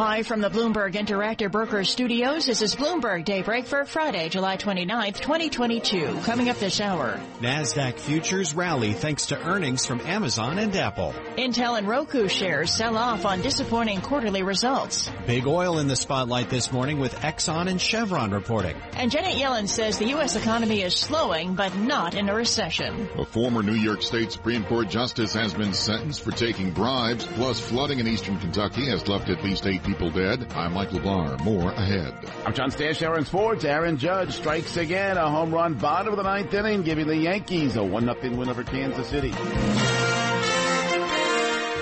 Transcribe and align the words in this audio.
Live 0.00 0.26
from 0.26 0.40
the 0.40 0.48
Bloomberg 0.48 0.94
Interactive 0.94 1.52
Brokers 1.52 1.90
Studios, 1.90 2.46
this 2.46 2.62
is 2.62 2.74
Bloomberg 2.74 3.26
Daybreak 3.26 3.66
for 3.66 3.84
Friday, 3.84 4.30
July 4.30 4.56
29th, 4.56 5.20
2022. 5.20 6.20
Coming 6.24 6.48
up 6.48 6.56
this 6.56 6.80
hour. 6.80 7.20
NASDAQ 7.40 8.00
futures 8.00 8.54
rally 8.54 8.94
thanks 8.94 9.26
to 9.26 9.38
earnings 9.38 9.84
from 9.84 10.00
Amazon 10.00 10.58
and 10.58 10.74
Apple. 10.74 11.14
Intel 11.36 11.76
and 11.76 11.86
Roku 11.86 12.28
shares 12.28 12.70
sell 12.70 12.96
off 12.96 13.26
on 13.26 13.42
disappointing 13.42 14.00
quarterly 14.00 14.42
results. 14.42 15.10
Big 15.26 15.46
oil 15.46 15.78
in 15.78 15.86
the 15.86 15.96
spotlight 15.96 16.48
this 16.48 16.72
morning 16.72 16.98
with 16.98 17.14
Exxon 17.16 17.68
and 17.68 17.78
Chevron 17.78 18.30
reporting. 18.30 18.76
And 18.94 19.10
Janet 19.10 19.34
Yellen 19.34 19.68
says 19.68 19.98
the 19.98 20.08
U.S. 20.08 20.34
economy 20.34 20.80
is 20.80 20.96
slowing, 20.96 21.56
but 21.56 21.76
not 21.76 22.14
in 22.14 22.30
a 22.30 22.34
recession. 22.34 23.06
A 23.18 23.26
former 23.26 23.62
New 23.62 23.74
York 23.74 24.00
State 24.00 24.32
Supreme 24.32 24.64
Court 24.64 24.88
justice 24.88 25.34
has 25.34 25.52
been 25.52 25.74
sentenced 25.74 26.22
for 26.22 26.30
taking 26.30 26.70
bribes, 26.70 27.26
plus 27.26 27.60
flooding 27.60 27.98
in 27.98 28.08
eastern 28.08 28.38
Kentucky 28.38 28.86
has 28.86 29.06
left 29.06 29.28
at 29.28 29.44
least 29.44 29.66
eight 29.66 29.84
people 29.94 30.10
dead. 30.10 30.46
I'm 30.54 30.74
Michael 30.74 31.00
Barr. 31.00 31.36
More 31.38 31.72
ahead. 31.72 32.14
I'm 32.46 32.54
John 32.54 32.70
Stash, 32.70 33.02
Aaron 33.02 33.24
Sports. 33.24 33.64
Aaron 33.64 33.96
Judge 33.96 34.34
strikes 34.34 34.76
again. 34.76 35.16
A 35.16 35.28
home 35.28 35.52
run 35.52 35.74
bottom 35.74 36.12
of 36.12 36.16
the 36.16 36.22
ninth 36.22 36.54
inning, 36.54 36.82
giving 36.82 37.08
the 37.08 37.16
Yankees 37.16 37.74
a 37.74 37.80
1-0 37.80 38.36
win 38.36 38.48
over 38.48 38.62
Kansas 38.62 39.08
City. 39.08 39.30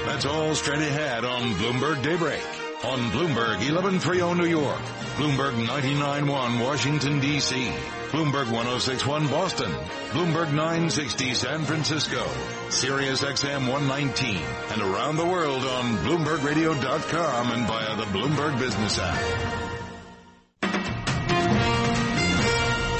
That's 0.06 0.24
all 0.24 0.54
straight 0.54 0.78
ahead 0.78 1.24
on 1.26 1.42
Bloomberg 1.54 2.02
Daybreak. 2.02 2.42
On 2.84 2.98
Bloomberg 3.10 3.58
1130 3.58 4.34
New 4.34 4.46
York, 4.46 4.80
Bloomberg 5.16 5.56
991 5.66 6.60
Washington 6.60 7.20
DC, 7.20 7.97
Bloomberg 8.08 8.50
1061 8.50 9.28
Boston, 9.28 9.70
Bloomberg 10.12 10.48
960 10.52 11.34
San 11.34 11.62
Francisco, 11.64 12.26
Sirius 12.70 13.22
XM 13.22 13.68
119, 13.70 14.42
and 14.70 14.80
around 14.80 15.16
the 15.16 15.26
world 15.26 15.62
on 15.62 15.96
BloombergRadio.com 15.98 17.52
and 17.52 17.66
via 17.66 17.96
the 17.96 18.04
Bloomberg 18.04 18.58
Business 18.58 18.98
app. 18.98 19.68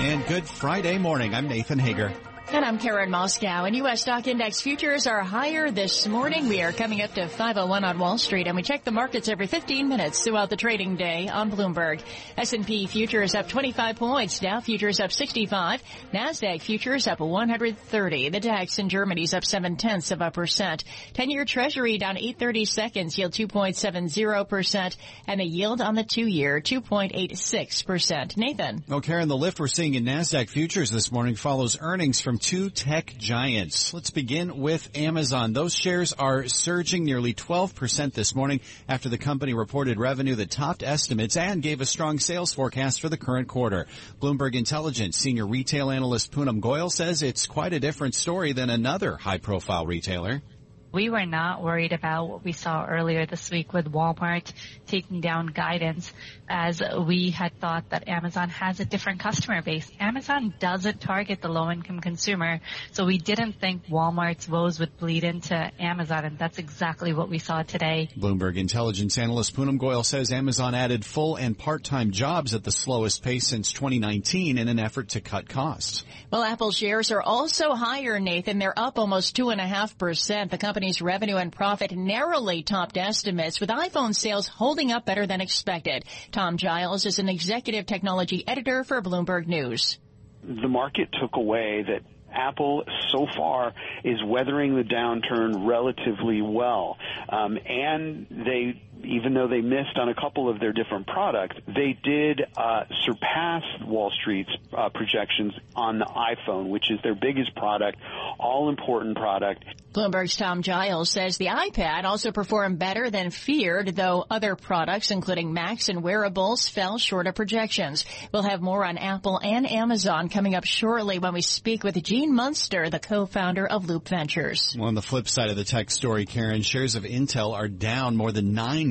And 0.03 0.27
good 0.27 0.47
Friday 0.47 0.99
morning. 0.99 1.35
I'm 1.35 1.49
Nathan 1.49 1.79
Hager. 1.79 2.13
And 2.51 2.65
I'm 2.65 2.79
Karen 2.79 3.11
Moskow. 3.11 3.67
And 3.67 3.77
U.S. 3.77 4.01
stock 4.01 4.27
index 4.27 4.63
futures 4.63 5.07
are 5.07 5.23
higher 5.23 5.71
this 5.71 6.09
morning. 6.09 6.49
We 6.49 6.63
are 6.63 6.73
coming 6.73 7.03
up 7.03 7.13
to 7.13 7.29
501 7.29 7.85
on 7.85 7.99
Wall 7.99 8.17
Street, 8.17 8.47
and 8.47 8.57
we 8.57 8.63
check 8.63 8.85
the 8.85 8.91
markets 8.91 9.29
every 9.29 9.47
15 9.47 9.87
minutes 9.87 10.25
throughout 10.25 10.49
the 10.49 10.57
trading 10.57 10.97
day 10.97 11.29
on 11.29 11.51
Bloomberg. 11.51 12.01
S&P 12.39 12.87
futures 12.87 13.35
up 13.35 13.51
25 13.51 13.97
points. 13.97 14.39
Dow 14.39 14.61
futures 14.61 14.99
up 14.99 15.13
65. 15.13 15.83
Nasdaq 16.15 16.63
futures 16.63 17.07
up 17.07 17.21
130. 17.21 18.31
The 18.31 18.41
DAX 18.41 18.79
in 18.79 18.89
Germany's 18.89 19.35
up 19.35 19.45
7 19.45 19.77
tenths 19.77 20.11
of 20.11 20.23
a 20.23 20.31
percent. 20.31 20.85
10-year 21.13 21.45
Treasury 21.45 21.99
down 21.99 22.17
830 22.17 22.65
seconds, 22.65 23.19
yield 23.19 23.33
2.70 23.33 24.49
percent, 24.49 24.97
and 25.27 25.39
the 25.39 25.45
yield 25.45 25.83
on 25.83 25.95
the 25.95 26.03
two-year 26.03 26.63
2.86 26.63 27.85
percent. 27.85 28.39
Nathan. 28.39 28.85
Oh, 28.89 29.03
Karen, 29.03 29.29
the 29.29 29.37
lift 29.37 29.61
we're 29.61 29.69
seeing 29.69 29.93
in 29.93 30.05
Nasdaq 30.05 30.49
futures 30.49 30.91
this 30.91 31.13
morning 31.13 31.35
follows 31.35 31.77
earnings 31.79 32.23
from 32.23 32.38
two 32.39 32.71
tech 32.71 33.15
giants. 33.19 33.93
Let's 33.93 34.11
begin 34.11 34.59
with 34.59 34.97
Amazon. 34.97 35.53
Those 35.53 35.75
shares 35.75 36.13
are 36.13 36.47
surging 36.47 37.05
nearly 37.05 37.35
12% 37.35 38.13
this 38.13 38.35
morning 38.35 38.61
after 38.89 39.09
the 39.09 39.19
company 39.19 39.55
reported 39.55 39.99
revenue 39.99 40.37
that 40.37 40.51
topped 40.51 40.83
estimates 40.83 41.37
and 41.37 41.63
gave 41.63 41.81
a 41.81 41.87
strong 41.87 42.19
sales 42.19 42.53
forecast 42.53 43.01
for 43.01 43.09
the 43.09 43.17
current 43.17 43.49
quarter. 43.49 43.87
Bloomberg 44.21 44.55
Intelligence 44.55 45.17
senior 45.17 45.47
retail 45.47 45.91
analyst 45.91 46.33
Poonam 46.33 46.61
Goyal 46.61 46.91
says 46.91 47.23
it's 47.23 47.47
quite 47.47 47.73
a 47.73 47.81
different 47.81 48.15
story 48.15 48.53
than 48.53 48.71
another 48.71 49.17
high 49.17 49.39
profile 49.39 49.87
retailer. 49.87 50.43
We 50.91 51.11
were 51.11 51.27
not 51.27 51.63
worried 51.63 51.93
about 51.93 52.29
what 52.29 52.45
we 52.45 52.53
saw 52.53 52.87
earlier 52.87 53.27
this 53.27 53.51
week 53.51 53.75
with 53.75 53.93
Walmart 53.93 54.51
taking 54.87 55.21
down 55.21 55.49
guidance 55.49 56.11
as 56.49 56.83
we 57.07 57.29
had 57.29 57.53
thought 57.61 57.91
that 57.91 58.09
Amazon 58.09 58.49
has 58.49 58.81
a 58.81 58.87
different 58.87 59.21
customer 59.21 59.61
base. 59.61 59.91
Amazon 60.01 60.55
doesn't 60.59 61.01
target 61.01 61.43
the 61.43 61.49
low 61.49 61.71
income 61.71 62.01
consumer, 62.01 62.61
so 62.93 63.05
we 63.05 63.19
didn't 63.19 63.61
think 63.61 63.87
Walmart's 63.89 64.49
woes 64.49 64.81
would 64.81 64.97
bleed 64.97 65.25
into 65.25 65.55
Amazon, 65.79 66.25
and 66.25 66.39
that's 66.39 66.59
exactly 66.59 67.13
what 67.13 67.29
we 67.29 67.39
saw 67.39 67.63
today. 67.63 68.09
Bloomberg 68.17 68.57
intelligence 68.57 69.19
analyst 69.19 69.55
Poonam 69.55 69.79
Goyal 69.79 70.05
says 70.05 70.33
Amazon 70.33 70.75
added 70.75 71.05
full 71.05 71.37
and 71.37 71.59
part-time 71.59 72.13
jobs 72.13 72.55
at 72.55 72.65
the 72.65 72.73
slowest 72.73 73.23
pace 73.23 73.47
since 73.47 73.73
2019 73.73 74.57
in 74.57 74.69
an 74.69 74.79
effort 74.79 75.11
to 75.11 75.21
cut 75.21 75.51
costs. 75.51 76.05
Well, 76.31 76.43
Apple 76.43 76.71
shares 76.71 77.11
are 77.11 77.23
also 77.23 77.75
higher, 77.75 78.21
Nathan. 78.21 78.59
They're 78.59 78.79
up 78.79 78.99
almost 78.99 79.37
two 79.37 79.51
and 79.51 79.61
a 79.61 79.67
half 79.67 79.97
percent. 79.99 80.51
The 80.51 80.59
company's 80.79 81.03
revenue 81.03 81.35
and 81.35 81.51
profit 81.51 81.91
narrowly 81.91 82.63
topped 82.63 82.97
estimates, 82.97 83.59
with 83.59 83.69
iPhone 83.69 84.15
sales 84.15 84.47
holding 84.47 84.93
up 84.93 85.05
better 85.05 85.27
than 85.27 85.41
expected. 85.41 86.05
Tom 86.31 86.57
Giles 86.57 87.05
is 87.05 87.19
an 87.19 87.29
executive 87.29 87.85
technology 87.85 88.45
editor 88.47 88.85
for 88.85 89.03
Bloomberg 89.03 89.49
News. 89.49 89.99
The 90.45 90.69
market 90.69 91.09
took 91.21 91.35
away 91.35 91.85
that 91.85 92.03
Apple 92.33 92.85
so 93.11 93.27
far 93.37 93.75
is 94.05 94.23
weathering 94.25 94.77
the 94.77 94.85
downturn 94.85 95.67
relatively 95.67 96.43
well. 96.43 96.97
Um, 97.29 97.59
and 97.67 98.29
they, 98.31 98.81
even 99.05 99.35
though 99.35 99.49
they 99.49 99.61
missed 99.61 99.97
on 99.97 100.09
a 100.09 100.15
couple 100.15 100.49
of 100.49 100.61
their 100.61 100.73
different 100.73 101.07
products, 101.07 101.57
they 101.67 101.99
did 102.03 102.43
uh, 102.57 102.85
surpass 103.05 103.63
Wall 103.85 104.13
Street's 104.21 104.51
uh, 104.77 104.89
projections 104.91 105.55
on 105.75 105.99
the 105.99 106.05
iPhone, 106.05 106.69
which 106.69 106.91
is 106.91 106.99
their 107.03 107.15
biggest 107.15 107.55
product, 107.55 107.99
all 108.39 108.69
important 108.69 109.17
product. 109.17 109.65
Bloomberg's 109.93 110.37
Tom 110.37 110.63
Giles 110.63 111.11
says 111.11 111.39
the 111.39 111.47
iPad 111.47 112.05
also 112.05 112.31
performed 112.31 112.79
better 112.79 113.11
than 113.11 113.31
feared, 113.31 113.97
though 113.97 114.25
other 114.31 114.55
products, 114.55 115.11
including 115.11 115.53
Macs 115.53 115.89
and 115.89 116.03
wearables, 116.03 116.69
fell 116.69 116.99
short 116.99 117.27
of 117.27 117.35
projections. 117.35 118.05
We'll 118.33 118.43
have 118.43 118.61
more 118.61 118.85
on 118.85 118.99
Apple 118.99 119.41
and 119.43 119.71
Amazon 119.71 120.29
coming 120.29 120.55
up 120.55 120.65
shortly 120.65 121.19
when 121.19 121.33
we 121.33 121.41
speak 121.41 121.85
with 121.85 122.01
Gene 122.03 122.35
Munster, 122.35 122.91
the 122.91 123.01
co-founder 123.01 123.67
of 123.67 123.89
Loup 123.89 124.07
Ventures. 124.07 124.77
Well, 124.79 124.89
on 124.89 124.95
the 124.95 125.03
flip 125.03 125.29
side 125.29 125.51
of 125.51 125.57
the 125.57 125.65
tech 125.65 125.91
story, 125.91 126.27
Karen, 126.27 126.63
shares 126.63 126.95
of 126.95 127.05
Intel 127.05 127.55
are 127.55 127.69
down 127.69 128.15
more 128.15 128.31
than 128.31 128.55
9% 128.55 128.88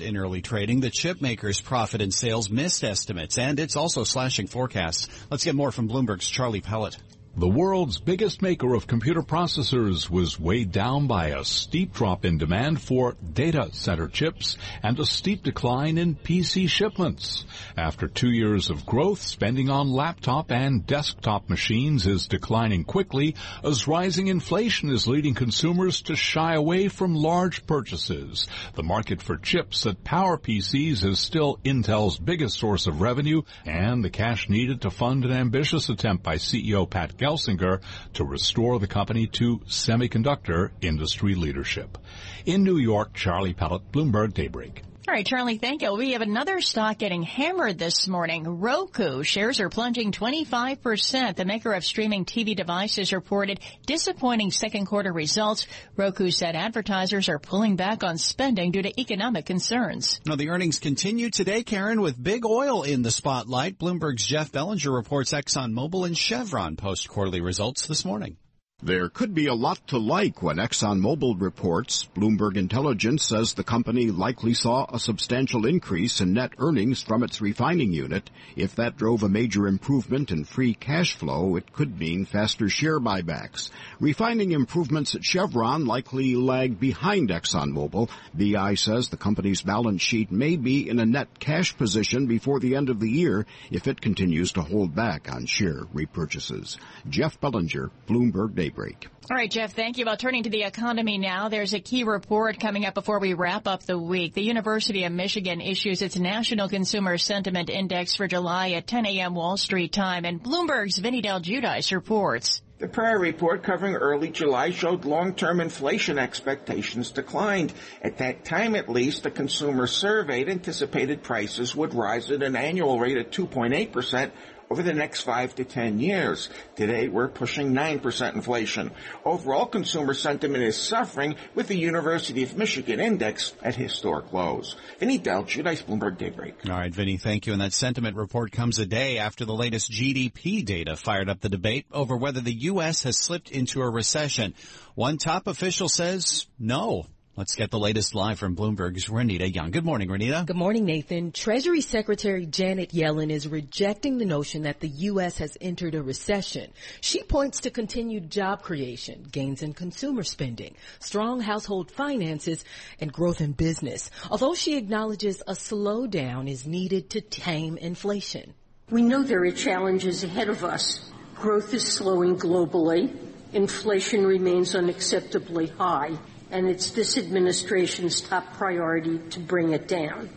in 0.00 0.16
early 0.16 0.42
trading. 0.42 0.80
The 0.80 0.90
chip 0.90 1.20
maker's 1.20 1.60
profit 1.60 2.00
and 2.00 2.12
sales 2.12 2.50
missed 2.50 2.84
estimates, 2.84 3.38
and 3.38 3.58
it's 3.60 3.76
also 3.76 4.04
slashing 4.04 4.46
forecasts. 4.46 5.08
Let's 5.30 5.44
get 5.44 5.54
more 5.54 5.72
from 5.72 5.88
Bloomberg's 5.88 6.28
Charlie 6.28 6.60
Pellet. 6.60 6.96
The 7.36 7.48
world's 7.48 7.98
biggest 7.98 8.42
maker 8.42 8.74
of 8.74 8.86
computer 8.86 9.20
processors 9.20 10.08
was 10.08 10.38
weighed 10.38 10.70
down 10.70 11.08
by 11.08 11.30
a 11.30 11.44
steep 11.44 11.92
drop 11.92 12.24
in 12.24 12.38
demand 12.38 12.80
for 12.80 13.16
data 13.32 13.70
center 13.72 14.06
chips 14.06 14.56
and 14.84 14.96
a 15.00 15.04
steep 15.04 15.42
decline 15.42 15.98
in 15.98 16.14
PC 16.14 16.68
shipments. 16.68 17.44
After 17.76 18.06
two 18.06 18.30
years 18.30 18.70
of 18.70 18.86
growth, 18.86 19.20
spending 19.20 19.68
on 19.68 19.90
laptop 19.90 20.52
and 20.52 20.86
desktop 20.86 21.50
machines 21.50 22.06
is 22.06 22.28
declining 22.28 22.84
quickly 22.84 23.34
as 23.64 23.88
rising 23.88 24.28
inflation 24.28 24.90
is 24.90 25.08
leading 25.08 25.34
consumers 25.34 26.02
to 26.02 26.14
shy 26.14 26.54
away 26.54 26.86
from 26.86 27.16
large 27.16 27.66
purchases. 27.66 28.46
The 28.74 28.84
market 28.84 29.20
for 29.20 29.38
chips 29.38 29.82
that 29.82 30.04
power 30.04 30.38
PCs 30.38 31.04
is 31.04 31.18
still 31.18 31.58
Intel's 31.64 32.16
biggest 32.16 32.60
source 32.60 32.86
of 32.86 33.00
revenue 33.00 33.42
and 33.66 34.04
the 34.04 34.10
cash 34.10 34.48
needed 34.48 34.82
to 34.82 34.90
fund 34.90 35.24
an 35.24 35.32
ambitious 35.32 35.88
attempt 35.88 36.22
by 36.22 36.36
CEO 36.36 36.88
Pat 36.88 37.18
Gelsinger 37.24 37.80
to 38.12 38.24
restore 38.24 38.78
the 38.78 38.86
company 38.86 39.26
to 39.28 39.60
semiconductor 39.60 40.72
industry 40.82 41.34
leadership. 41.34 41.96
In 42.44 42.62
New 42.62 42.76
York, 42.76 43.14
Charlie 43.14 43.54
Pellet, 43.54 43.90
Bloomberg 43.90 44.34
Daybreak. 44.34 44.82
All 45.06 45.12
right, 45.12 45.26
Charlie, 45.26 45.58
thank 45.58 45.82
you. 45.82 45.94
We 45.94 46.12
have 46.12 46.22
another 46.22 46.62
stock 46.62 46.96
getting 46.96 47.22
hammered 47.22 47.78
this 47.78 48.08
morning. 48.08 48.60
Roku 48.60 49.22
shares 49.22 49.60
are 49.60 49.68
plunging 49.68 50.12
25%. 50.12 51.36
The 51.36 51.44
maker 51.44 51.74
of 51.74 51.84
streaming 51.84 52.24
TV 52.24 52.56
devices 52.56 53.12
reported 53.12 53.60
disappointing 53.86 54.50
second 54.50 54.86
quarter 54.86 55.12
results. 55.12 55.66
Roku 55.94 56.30
said 56.30 56.56
advertisers 56.56 57.28
are 57.28 57.38
pulling 57.38 57.76
back 57.76 58.02
on 58.02 58.16
spending 58.16 58.72
due 58.72 58.80
to 58.80 58.98
economic 58.98 59.44
concerns. 59.44 60.20
Now, 60.24 60.36
the 60.36 60.48
earnings 60.48 60.78
continue 60.78 61.28
today, 61.28 61.64
Karen, 61.64 62.00
with 62.00 62.22
big 62.22 62.46
oil 62.46 62.82
in 62.82 63.02
the 63.02 63.10
spotlight. 63.10 63.78
Bloomberg's 63.78 64.24
Jeff 64.24 64.52
Bellinger 64.52 64.90
reports 64.90 65.34
ExxonMobil 65.34 66.06
and 66.06 66.16
Chevron 66.16 66.76
post 66.76 67.10
quarterly 67.10 67.42
results 67.42 67.86
this 67.86 68.06
morning. 68.06 68.38
There 68.84 69.08
could 69.08 69.32
be 69.32 69.46
a 69.46 69.54
lot 69.54 69.80
to 69.88 69.98
like 69.98 70.42
when 70.42 70.58
ExxonMobil 70.58 71.40
reports. 71.40 72.06
Bloomberg 72.14 72.58
Intelligence 72.58 73.24
says 73.24 73.54
the 73.54 73.64
company 73.64 74.10
likely 74.10 74.52
saw 74.52 74.84
a 74.86 74.98
substantial 74.98 75.64
increase 75.64 76.20
in 76.20 76.34
net 76.34 76.52
earnings 76.58 77.00
from 77.00 77.22
its 77.22 77.40
refining 77.40 77.94
unit. 77.94 78.28
If 78.56 78.74
that 78.74 78.98
drove 78.98 79.22
a 79.22 79.28
major 79.30 79.66
improvement 79.66 80.30
in 80.30 80.44
free 80.44 80.74
cash 80.74 81.14
flow, 81.14 81.56
it 81.56 81.72
could 81.72 81.98
mean 81.98 82.26
faster 82.26 82.68
share 82.68 83.00
buybacks. 83.00 83.70
Refining 84.00 84.52
improvements 84.52 85.14
at 85.14 85.24
Chevron 85.24 85.86
likely 85.86 86.36
lag 86.36 86.78
behind 86.78 87.30
ExxonMobil. 87.30 88.10
BI 88.34 88.74
says 88.74 89.08
the 89.08 89.16
company's 89.16 89.62
balance 89.62 90.02
sheet 90.02 90.30
may 90.30 90.56
be 90.56 90.90
in 90.90 91.00
a 91.00 91.06
net 91.06 91.38
cash 91.38 91.74
position 91.74 92.26
before 92.26 92.60
the 92.60 92.76
end 92.76 92.90
of 92.90 93.00
the 93.00 93.10
year 93.10 93.46
if 93.70 93.86
it 93.88 94.02
continues 94.02 94.52
to 94.52 94.60
hold 94.60 94.94
back 94.94 95.32
on 95.32 95.46
share 95.46 95.84
repurchases. 95.94 96.76
Jeff 97.08 97.40
Bellinger, 97.40 97.90
Bloomberg 98.06 98.54
Daybreak. 98.74 99.08
All 99.30 99.36
right, 99.36 99.50
Jeff, 99.50 99.72
thank 99.72 99.98
you. 99.98 100.04
Well, 100.04 100.16
turning 100.16 100.42
to 100.42 100.50
the 100.50 100.64
economy 100.64 101.16
now, 101.16 101.48
there's 101.48 101.72
a 101.72 101.80
key 101.80 102.04
report 102.04 102.60
coming 102.60 102.84
up 102.84 102.94
before 102.94 103.20
we 103.20 103.32
wrap 103.32 103.66
up 103.66 103.84
the 103.84 103.98
week. 103.98 104.34
The 104.34 104.42
University 104.42 105.04
of 105.04 105.12
Michigan 105.12 105.60
issues 105.60 106.02
its 106.02 106.18
National 106.18 106.68
Consumer 106.68 107.16
Sentiment 107.16 107.70
Index 107.70 108.16
for 108.16 108.26
July 108.26 108.72
at 108.72 108.86
10 108.86 109.06
a.m. 109.06 109.34
Wall 109.34 109.56
Street 109.56 109.92
time, 109.92 110.24
and 110.24 110.42
Bloomberg's 110.42 110.98
Vinny 110.98 111.22
Del 111.22 111.40
Giudice 111.40 111.92
reports. 111.92 112.60
The 112.78 112.88
prior 112.88 113.18
report 113.18 113.62
covering 113.62 113.94
early 113.94 114.30
July 114.30 114.70
showed 114.70 115.04
long-term 115.04 115.60
inflation 115.60 116.18
expectations 116.18 117.12
declined. 117.12 117.72
At 118.02 118.18
that 118.18 118.44
time, 118.44 118.74
at 118.74 118.88
least, 118.88 119.22
the 119.22 119.30
consumer 119.30 119.86
surveyed 119.86 120.48
anticipated 120.48 121.22
prices 121.22 121.74
would 121.74 121.94
rise 121.94 122.30
at 122.30 122.42
an 122.42 122.56
annual 122.56 122.98
rate 122.98 123.16
of 123.16 123.30
2.8 123.30 123.92
percent 123.92 124.34
over 124.70 124.82
the 124.82 124.94
next 124.94 125.22
five 125.22 125.54
to 125.56 125.64
ten 125.64 126.00
years. 126.00 126.48
Today, 126.76 127.08
we're 127.08 127.28
pushing 127.28 127.72
9% 127.72 128.34
inflation. 128.34 128.90
Overall 129.24 129.66
consumer 129.66 130.14
sentiment 130.14 130.62
is 130.64 130.76
suffering 130.76 131.36
with 131.54 131.68
the 131.68 131.76
University 131.76 132.42
of 132.42 132.56
Michigan 132.56 133.00
index 133.00 133.52
at 133.62 133.74
historic 133.74 134.32
lows. 134.32 134.76
Vinny 134.98 135.18
Del 135.18 135.44
Giudice, 135.44 135.84
Bloomberg 135.84 136.18
Daybreak. 136.18 136.54
All 136.66 136.72
right, 136.72 136.94
Vinny, 136.94 137.16
thank 137.16 137.46
you. 137.46 137.52
And 137.52 137.62
that 137.62 137.72
sentiment 137.72 138.16
report 138.16 138.52
comes 138.52 138.78
a 138.78 138.86
day 138.86 139.18
after 139.18 139.44
the 139.44 139.54
latest 139.54 139.90
GDP 139.90 140.64
data 140.64 140.96
fired 140.96 141.28
up 141.28 141.40
the 141.40 141.48
debate 141.48 141.86
over 141.92 142.16
whether 142.16 142.40
the 142.40 142.52
U.S. 142.52 143.02
has 143.04 143.18
slipped 143.18 143.50
into 143.50 143.80
a 143.80 143.88
recession. 143.88 144.54
One 144.94 145.18
top 145.18 145.46
official 145.46 145.88
says 145.88 146.46
no. 146.58 147.06
Let's 147.36 147.56
get 147.56 147.72
the 147.72 147.80
latest 147.80 148.14
live 148.14 148.38
from 148.38 148.54
Bloomberg's 148.54 149.08
Renita 149.08 149.52
Young. 149.52 149.72
Good 149.72 149.84
morning, 149.84 150.08
Renita. 150.08 150.46
Good 150.46 150.54
morning, 150.54 150.84
Nathan. 150.84 151.32
Treasury 151.32 151.80
Secretary 151.80 152.46
Janet 152.46 152.92
Yellen 152.92 153.30
is 153.30 153.48
rejecting 153.48 154.18
the 154.18 154.24
notion 154.24 154.62
that 154.62 154.78
the 154.78 154.86
U.S. 154.88 155.38
has 155.38 155.58
entered 155.60 155.96
a 155.96 156.02
recession. 156.02 156.70
She 157.00 157.24
points 157.24 157.62
to 157.62 157.72
continued 157.72 158.30
job 158.30 158.62
creation, 158.62 159.26
gains 159.32 159.64
in 159.64 159.72
consumer 159.72 160.22
spending, 160.22 160.76
strong 161.00 161.40
household 161.40 161.90
finances, 161.90 162.64
and 163.00 163.12
growth 163.12 163.40
in 163.40 163.50
business. 163.50 164.12
Although 164.30 164.54
she 164.54 164.76
acknowledges 164.76 165.42
a 165.48 165.54
slowdown 165.54 166.48
is 166.48 166.68
needed 166.68 167.10
to 167.10 167.20
tame 167.20 167.78
inflation. 167.78 168.54
We 168.90 169.02
know 169.02 169.24
there 169.24 169.42
are 169.42 169.50
challenges 169.50 170.22
ahead 170.22 170.50
of 170.50 170.62
us. 170.62 171.10
Growth 171.34 171.74
is 171.74 171.82
slowing 171.84 172.38
globally. 172.38 173.12
Inflation 173.52 174.24
remains 174.24 174.76
unacceptably 174.76 175.76
high 175.76 176.16
and 176.54 176.68
it's 176.68 176.90
this 176.90 177.18
administration's 177.18 178.20
top 178.20 178.52
priority 178.54 179.18
to 179.30 179.40
bring 179.40 179.72
it 179.72 179.88
down. 179.88 180.30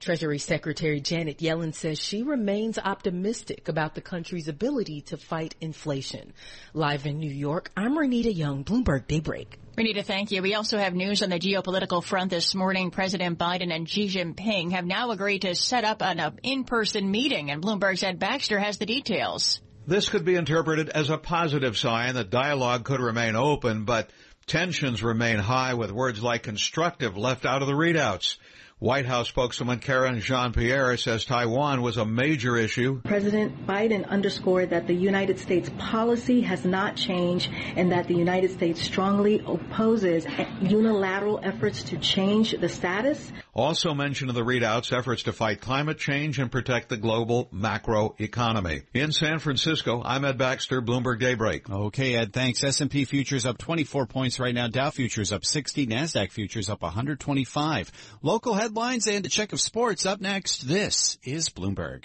Treasury 0.00 0.40
Secretary 0.40 1.00
Janet 1.00 1.38
Yellen 1.38 1.72
says 1.72 2.00
she 2.00 2.24
remains 2.24 2.76
optimistic 2.76 3.68
about 3.68 3.94
the 3.94 4.00
country's 4.00 4.48
ability 4.48 5.02
to 5.02 5.16
fight 5.16 5.54
inflation. 5.60 6.32
Live 6.74 7.06
in 7.06 7.18
New 7.18 7.30
York, 7.30 7.70
I'm 7.76 7.96
Renita 7.96 8.34
Young, 8.34 8.64
Bloomberg 8.64 9.06
Daybreak. 9.06 9.56
Renita, 9.78 10.04
thank 10.04 10.32
you. 10.32 10.42
We 10.42 10.54
also 10.54 10.78
have 10.78 10.94
news 10.94 11.22
on 11.22 11.30
the 11.30 11.38
geopolitical 11.38 12.02
front 12.02 12.30
this 12.30 12.56
morning. 12.56 12.90
President 12.90 13.38
Biden 13.38 13.72
and 13.72 13.88
Xi 13.88 14.08
Jinping 14.08 14.72
have 14.72 14.84
now 14.84 15.12
agreed 15.12 15.42
to 15.42 15.54
set 15.54 15.84
up 15.84 16.02
an 16.02 16.18
uh, 16.18 16.32
in-person 16.42 17.08
meeting, 17.08 17.52
and 17.52 17.62
Bloomberg's 17.62 18.02
Ed 18.02 18.18
Baxter 18.18 18.58
has 18.58 18.78
the 18.78 18.86
details. 18.86 19.60
This 19.86 20.08
could 20.08 20.24
be 20.24 20.34
interpreted 20.34 20.88
as 20.88 21.10
a 21.10 21.18
positive 21.18 21.78
sign 21.78 22.14
that 22.16 22.30
dialogue 22.30 22.84
could 22.84 23.00
remain 23.00 23.36
open, 23.36 23.84
but 23.84 24.10
Tensions 24.46 25.02
remain 25.02 25.38
high 25.38 25.74
with 25.74 25.92
words 25.92 26.22
like 26.22 26.42
constructive 26.42 27.16
left 27.16 27.46
out 27.46 27.62
of 27.62 27.68
the 27.68 27.74
readouts. 27.74 28.36
White 28.82 29.06
House 29.06 29.28
spokeswoman 29.28 29.78
Karine 29.78 30.18
Jean-Pierre 30.18 30.96
says 30.96 31.24
Taiwan 31.24 31.82
was 31.82 31.98
a 31.98 32.04
major 32.04 32.56
issue. 32.56 33.00
President 33.02 33.64
Biden 33.64 34.04
underscored 34.08 34.70
that 34.70 34.88
the 34.88 34.94
United 34.94 35.38
States 35.38 35.70
policy 35.78 36.40
has 36.40 36.64
not 36.64 36.96
changed 36.96 37.48
and 37.76 37.92
that 37.92 38.08
the 38.08 38.16
United 38.16 38.50
States 38.50 38.82
strongly 38.82 39.40
opposes 39.46 40.26
unilateral 40.60 41.38
efforts 41.44 41.84
to 41.84 41.96
change 41.98 42.50
the 42.60 42.68
status. 42.68 43.30
Also 43.54 43.92
mentioned 43.92 44.30
in 44.30 44.34
the 44.34 44.44
readouts 44.44 44.96
efforts 44.96 45.24
to 45.24 45.32
fight 45.32 45.60
climate 45.60 45.98
change 45.98 46.38
and 46.38 46.50
protect 46.50 46.88
the 46.88 46.96
global 46.96 47.48
macro 47.52 48.14
economy. 48.18 48.82
In 48.94 49.12
San 49.12 49.40
Francisco, 49.40 50.02
I'm 50.02 50.24
Ed 50.24 50.38
Baxter, 50.38 50.80
Bloomberg 50.80 51.20
Daybreak. 51.20 51.68
Okay, 51.68 52.14
Ed, 52.16 52.32
thanks. 52.32 52.64
S&P 52.64 53.04
futures 53.04 53.44
up 53.44 53.58
24 53.58 54.06
points 54.06 54.40
right 54.40 54.54
now. 54.54 54.68
Dow 54.68 54.90
futures 54.90 55.32
up 55.32 55.44
60. 55.44 55.86
NASDAQ 55.86 56.32
futures 56.32 56.70
up 56.70 56.80
125. 56.82 57.92
Local 58.22 58.54
headlines 58.54 59.06
and 59.06 59.26
a 59.26 59.28
check 59.28 59.52
of 59.52 59.60
sports 59.60 60.06
up 60.06 60.20
next. 60.20 60.66
This 60.66 61.18
is 61.22 61.50
Bloomberg. 61.50 62.04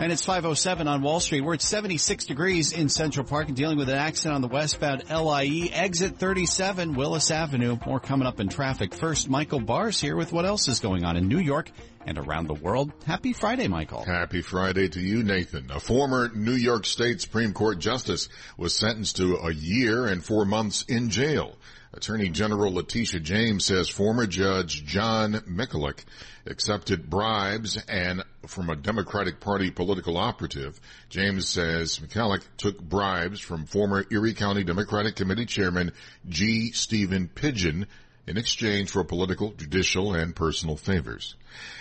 And 0.00 0.10
it's 0.10 0.24
507 0.24 0.88
on 0.88 1.02
Wall 1.02 1.20
Street. 1.20 1.42
We're 1.42 1.52
at 1.52 1.60
76 1.60 2.24
degrees 2.24 2.72
in 2.72 2.88
Central 2.88 3.26
Park 3.26 3.48
and 3.48 3.56
dealing 3.56 3.76
with 3.76 3.90
an 3.90 3.98
accident 3.98 4.34
on 4.34 4.40
the 4.40 4.48
westbound 4.48 5.10
LIE 5.10 5.68
exit 5.74 6.16
37 6.16 6.94
Willis 6.94 7.30
Avenue. 7.30 7.76
More 7.84 8.00
coming 8.00 8.26
up 8.26 8.40
in 8.40 8.48
traffic. 8.48 8.94
First, 8.94 9.28
Michael 9.28 9.60
Barr's 9.60 10.00
here 10.00 10.16
with 10.16 10.32
what 10.32 10.46
else 10.46 10.68
is 10.68 10.80
going 10.80 11.04
on 11.04 11.18
in 11.18 11.28
New 11.28 11.38
York 11.38 11.70
and 12.06 12.18
around 12.18 12.46
the 12.46 12.54
world. 12.54 12.92
Happy 13.06 13.32
Friday, 13.32 13.68
Michael. 13.68 14.04
Happy 14.04 14.42
Friday 14.42 14.88
to 14.88 15.00
you, 15.00 15.22
Nathan. 15.22 15.70
A 15.70 15.80
former 15.80 16.30
New 16.34 16.54
York 16.54 16.86
State 16.86 17.20
Supreme 17.20 17.52
Court 17.52 17.78
justice 17.78 18.28
was 18.56 18.74
sentenced 18.74 19.16
to 19.16 19.36
a 19.36 19.52
year 19.52 20.06
and 20.06 20.24
four 20.24 20.44
months 20.44 20.82
in 20.82 21.10
jail 21.10 21.56
Attorney 21.92 22.28
General 22.28 22.72
Letitia 22.72 23.18
James 23.18 23.64
says 23.64 23.88
former 23.88 24.24
Judge 24.24 24.84
John 24.84 25.32
Michalek 25.48 26.04
accepted 26.46 27.10
bribes 27.10 27.76
and 27.88 28.22
from 28.46 28.70
a 28.70 28.76
Democratic 28.76 29.40
Party 29.40 29.72
political 29.72 30.16
operative. 30.16 30.80
James 31.08 31.48
says 31.48 31.98
Michalek 31.98 32.42
took 32.56 32.80
bribes 32.80 33.40
from 33.40 33.66
former 33.66 34.04
Erie 34.10 34.34
County 34.34 34.62
Democratic 34.62 35.16
Committee 35.16 35.46
Chairman 35.46 35.92
G. 36.28 36.70
Steven 36.70 37.26
Pigeon 37.26 37.88
in 38.30 38.36
exchange 38.36 38.90
for 38.90 39.02
political, 39.02 39.50
judicial, 39.50 40.14
and 40.14 40.36
personal 40.36 40.76
favors. 40.76 41.34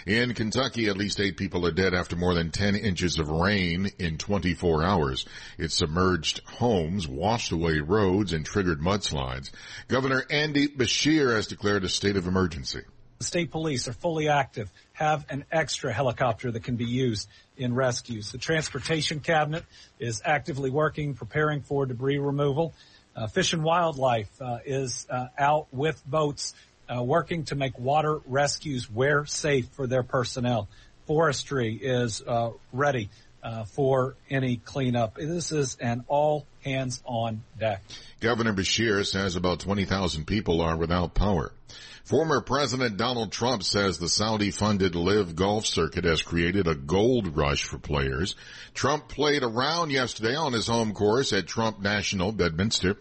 In 0.08 0.34
Kentucky, 0.34 0.89
at 0.89 0.98
least 0.98 1.20
eight 1.20 1.38
people 1.38 1.63
are 1.63 1.72
dead 1.72 1.94
after 1.94 2.15
more 2.15 2.34
than 2.34 2.50
10 2.50 2.75
inches 2.75 3.20
of 3.20 3.29
rain 3.29 3.91
in 4.00 4.18
24 4.18 4.84
hours. 4.84 5.27
It 5.60 5.72
submerged 5.72 6.41
homes, 6.46 7.08
washed 7.08 7.51
away 7.51 7.82
roads, 7.82 8.34
and 8.34 8.44
triggered 8.44 8.82
mudslides. 8.82 9.51
Governor 9.88 10.25
Andy 10.32 10.68
Beshear 10.68 11.36
has 11.36 11.46
declared 11.46 11.84
a 11.84 11.89
state 11.89 12.18
of 12.18 12.25
emergency. 12.25 12.82
The 13.20 13.25
state 13.25 13.51
police 13.51 13.88
are 13.88 13.94
fully 13.94 14.27
active, 14.27 14.72
have 14.94 15.25
an 15.29 15.46
extra 15.51 15.94
helicopter 15.94 16.50
that 16.51 16.63
can 16.63 16.77
be 16.77 16.86
used 16.86 17.29
in 17.58 17.75
rescues. 17.75 18.32
The 18.32 18.39
transportation 18.39 19.20
cabinet 19.20 19.65
is 20.00 20.24
actively 20.25 20.72
working, 20.72 21.13
preparing 21.13 21.62
for 21.62 21.86
debris 21.86 22.18
removal. 22.18 22.74
Uh, 23.16 23.28
Fish 23.28 23.54
and 23.54 23.63
Wildlife 23.63 24.30
uh, 24.42 24.60
is 24.66 25.08
uh, 25.10 25.28
out 25.38 25.68
with 25.72 26.01
boats 26.06 26.54
working 26.89 27.44
to 27.46 27.56
make 27.56 27.78
water 27.78 28.20
rescues 28.25 28.89
where 28.89 29.24
safe 29.25 29.68
for 29.74 29.86
their 29.86 30.01
personnel. 30.01 30.68
Forestry 31.06 31.75
is 31.75 32.24
ready 32.74 33.10
uh, 33.43 33.63
for 33.65 34.15
any 34.29 34.58
cleanup. 34.58 35.15
This 35.15 35.51
is 35.51 35.77
an 35.79 36.03
all 36.08 36.46
hands 36.63 37.01
on 37.05 37.43
deck. 37.60 37.84
Governor 38.19 38.53
Beshear 38.53 39.05
says 39.05 39.36
about 39.36 39.60
20,000 39.60 40.25
people 40.25 40.62
are 40.62 40.77
without 40.77 41.13
power. 41.13 41.51
Former 42.03 42.41
President 42.41 42.98
Donald 42.98 43.31
Trump 43.31 43.62
says 43.62 44.00
the 44.00 44.10
Saudi-funded 44.10 44.96
LIV 44.96 45.36
Golf 45.36 45.67
Circuit 45.67 46.05
has 46.05 46.24
created 46.24 46.67
a 46.67 46.74
gold 46.74 47.38
rush 47.38 47.65
for 47.65 47.77
players. 47.77 48.36
Trump 48.74 49.08
played 49.10 49.43
around 49.43 49.91
yesterday 49.91 50.36
on 50.36 50.53
his 50.53 50.65
home 50.65 50.93
course 50.93 51.34
at 51.34 51.46
Trump 51.46 51.79
National 51.79 52.31
Bedminster. 52.31 52.98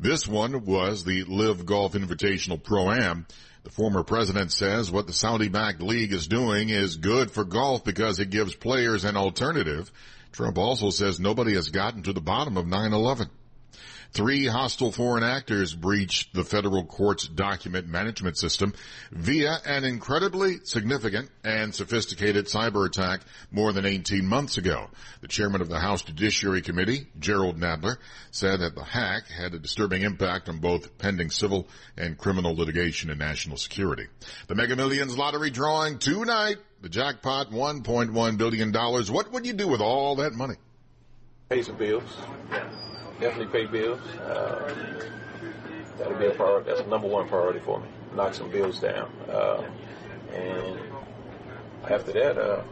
This 0.00 0.26
one 0.26 0.64
was 0.64 1.04
the 1.04 1.24
LIV 1.24 1.66
Golf 1.66 1.92
Invitational 1.92 2.62
Pro-Am. 2.62 3.26
The 3.68 3.74
former 3.74 4.02
president 4.02 4.50
says 4.50 4.90
what 4.90 5.06
the 5.06 5.12
Saudi-backed 5.12 5.82
league 5.82 6.14
is 6.14 6.26
doing 6.26 6.70
is 6.70 6.96
good 6.96 7.30
for 7.30 7.44
golf 7.44 7.84
because 7.84 8.18
it 8.18 8.30
gives 8.30 8.54
players 8.54 9.04
an 9.04 9.14
alternative. 9.14 9.92
Trump 10.32 10.56
also 10.56 10.88
says 10.88 11.20
nobody 11.20 11.52
has 11.52 11.68
gotten 11.68 12.02
to 12.04 12.14
the 12.14 12.20
bottom 12.22 12.56
of 12.56 12.64
9-11. 12.64 13.28
Three 14.12 14.46
hostile 14.46 14.90
foreign 14.90 15.22
actors 15.22 15.74
breached 15.74 16.34
the 16.34 16.42
federal 16.42 16.84
court's 16.84 17.28
document 17.28 17.86
management 17.86 18.36
system 18.36 18.74
via 19.12 19.58
an 19.64 19.84
incredibly 19.84 20.58
significant 20.64 21.30
and 21.44 21.74
sophisticated 21.74 22.46
cyber 22.46 22.86
attack 22.86 23.20
more 23.52 23.72
than 23.72 23.84
18 23.84 24.26
months 24.26 24.56
ago. 24.56 24.88
The 25.20 25.28
chairman 25.28 25.60
of 25.60 25.68
the 25.68 25.78
House 25.78 26.02
Judiciary 26.02 26.62
Committee, 26.62 27.06
Jerrold 27.18 27.58
Nadler, 27.60 27.98
said 28.30 28.60
that 28.60 28.74
the 28.74 28.84
hack 28.84 29.28
had 29.28 29.54
a 29.54 29.58
disturbing 29.58 30.02
impact 30.02 30.48
on 30.48 30.58
both 30.58 30.96
pending 30.98 31.30
civil 31.30 31.68
and 31.96 32.18
criminal 32.18 32.56
litigation 32.56 33.10
and 33.10 33.18
national 33.18 33.56
security. 33.56 34.06
The 34.48 34.54
Mega 34.54 34.74
Millions 34.74 35.16
lottery 35.16 35.50
drawing 35.50 35.98
tonight. 35.98 36.56
The 36.80 36.88
jackpot, 36.88 37.50
$1.1 37.50 38.38
billion. 38.38 38.72
What 38.72 39.32
would 39.32 39.46
you 39.46 39.52
do 39.52 39.68
with 39.68 39.80
all 39.80 40.16
that 40.16 40.32
money? 40.32 40.54
Pay 41.48 41.62
some 41.62 41.76
bills 41.76 42.02
definitely 43.20 43.46
pay 43.46 43.66
bills. 43.66 44.00
Uh, 44.00 44.72
that'll 45.98 46.18
be 46.18 46.26
a 46.26 46.30
priority. 46.30 46.70
That's 46.70 46.82
the 46.82 46.88
number 46.88 47.08
one 47.08 47.28
priority 47.28 47.60
for 47.60 47.80
me. 47.80 47.88
Knock 48.14 48.34
some 48.34 48.50
bills 48.50 48.80
down. 48.80 49.10
Uh, 49.28 49.64
and 50.32 50.78
after 51.88 52.12
that, 52.12 52.38
uh, 52.38 52.62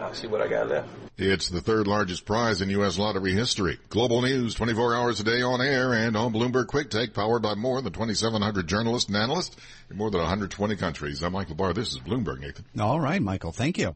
I'll 0.00 0.14
see 0.14 0.26
what 0.26 0.40
I 0.40 0.48
got 0.48 0.68
left. 0.68 0.88
It's 1.16 1.48
the 1.48 1.60
third 1.60 1.86
largest 1.86 2.24
prize 2.24 2.60
in 2.60 2.70
U.S. 2.70 2.98
lottery 2.98 3.32
history. 3.32 3.78
Global 3.88 4.20
news 4.22 4.54
24 4.54 4.96
hours 4.96 5.20
a 5.20 5.24
day 5.24 5.42
on 5.42 5.60
air 5.60 5.92
and 5.92 6.16
on 6.16 6.32
Bloomberg 6.32 6.66
Quick 6.66 6.90
Take, 6.90 7.14
powered 7.14 7.42
by 7.42 7.54
more 7.54 7.80
than 7.80 7.92
2,700 7.92 8.66
journalists 8.66 9.08
and 9.08 9.16
analysts 9.16 9.56
in 9.90 9.96
more 9.96 10.10
than 10.10 10.20
120 10.20 10.74
countries. 10.74 11.22
I'm 11.22 11.32
Michael 11.32 11.54
Barr. 11.54 11.72
This 11.72 11.92
is 11.92 12.00
Bloomberg, 12.00 12.40
Nathan. 12.40 12.64
All 12.80 12.98
right, 12.98 13.22
Michael. 13.22 13.52
Thank 13.52 13.78
you. 13.78 13.94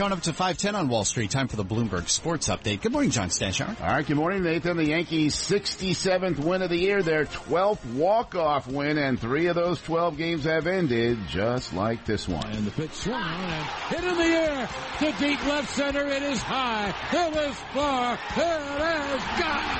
Coming 0.00 0.16
up 0.16 0.22
to 0.22 0.32
510 0.32 0.76
on 0.76 0.88
Wall 0.88 1.04
Street, 1.04 1.30
time 1.30 1.46
for 1.46 1.56
the 1.56 1.64
Bloomberg 1.64 2.08
Sports 2.08 2.48
Update. 2.48 2.80
Good 2.80 2.90
morning, 2.90 3.10
John 3.10 3.28
Stashower. 3.28 3.78
All 3.82 3.86
right, 3.86 4.06
good 4.06 4.16
morning, 4.16 4.42
Nathan. 4.42 4.78
The 4.78 4.86
Yankees' 4.86 5.34
67th 5.34 6.38
win 6.38 6.62
of 6.62 6.70
the 6.70 6.78
year, 6.78 7.02
their 7.02 7.26
12th 7.26 7.84
walk-off 7.92 8.66
win, 8.66 8.96
and 8.96 9.20
three 9.20 9.48
of 9.48 9.56
those 9.56 9.78
12 9.82 10.16
games 10.16 10.44
have 10.44 10.66
ended 10.66 11.18
just 11.28 11.74
like 11.74 12.06
this 12.06 12.26
one. 12.26 12.46
And 12.46 12.66
the 12.66 12.70
pitch 12.70 12.92
swung 12.92 13.20
and 13.20 13.66
hit 13.90 14.04
in 14.04 14.16
the 14.16 14.24
air 14.24 14.68
to 15.00 15.12
deep 15.18 15.44
left 15.44 15.68
center. 15.68 16.06
It 16.06 16.22
is 16.22 16.40
high. 16.40 16.94
It 17.12 17.36
is 17.36 17.56
far. 17.74 18.18
It 18.38 19.12
is 19.12 19.24
gone. 19.38 19.76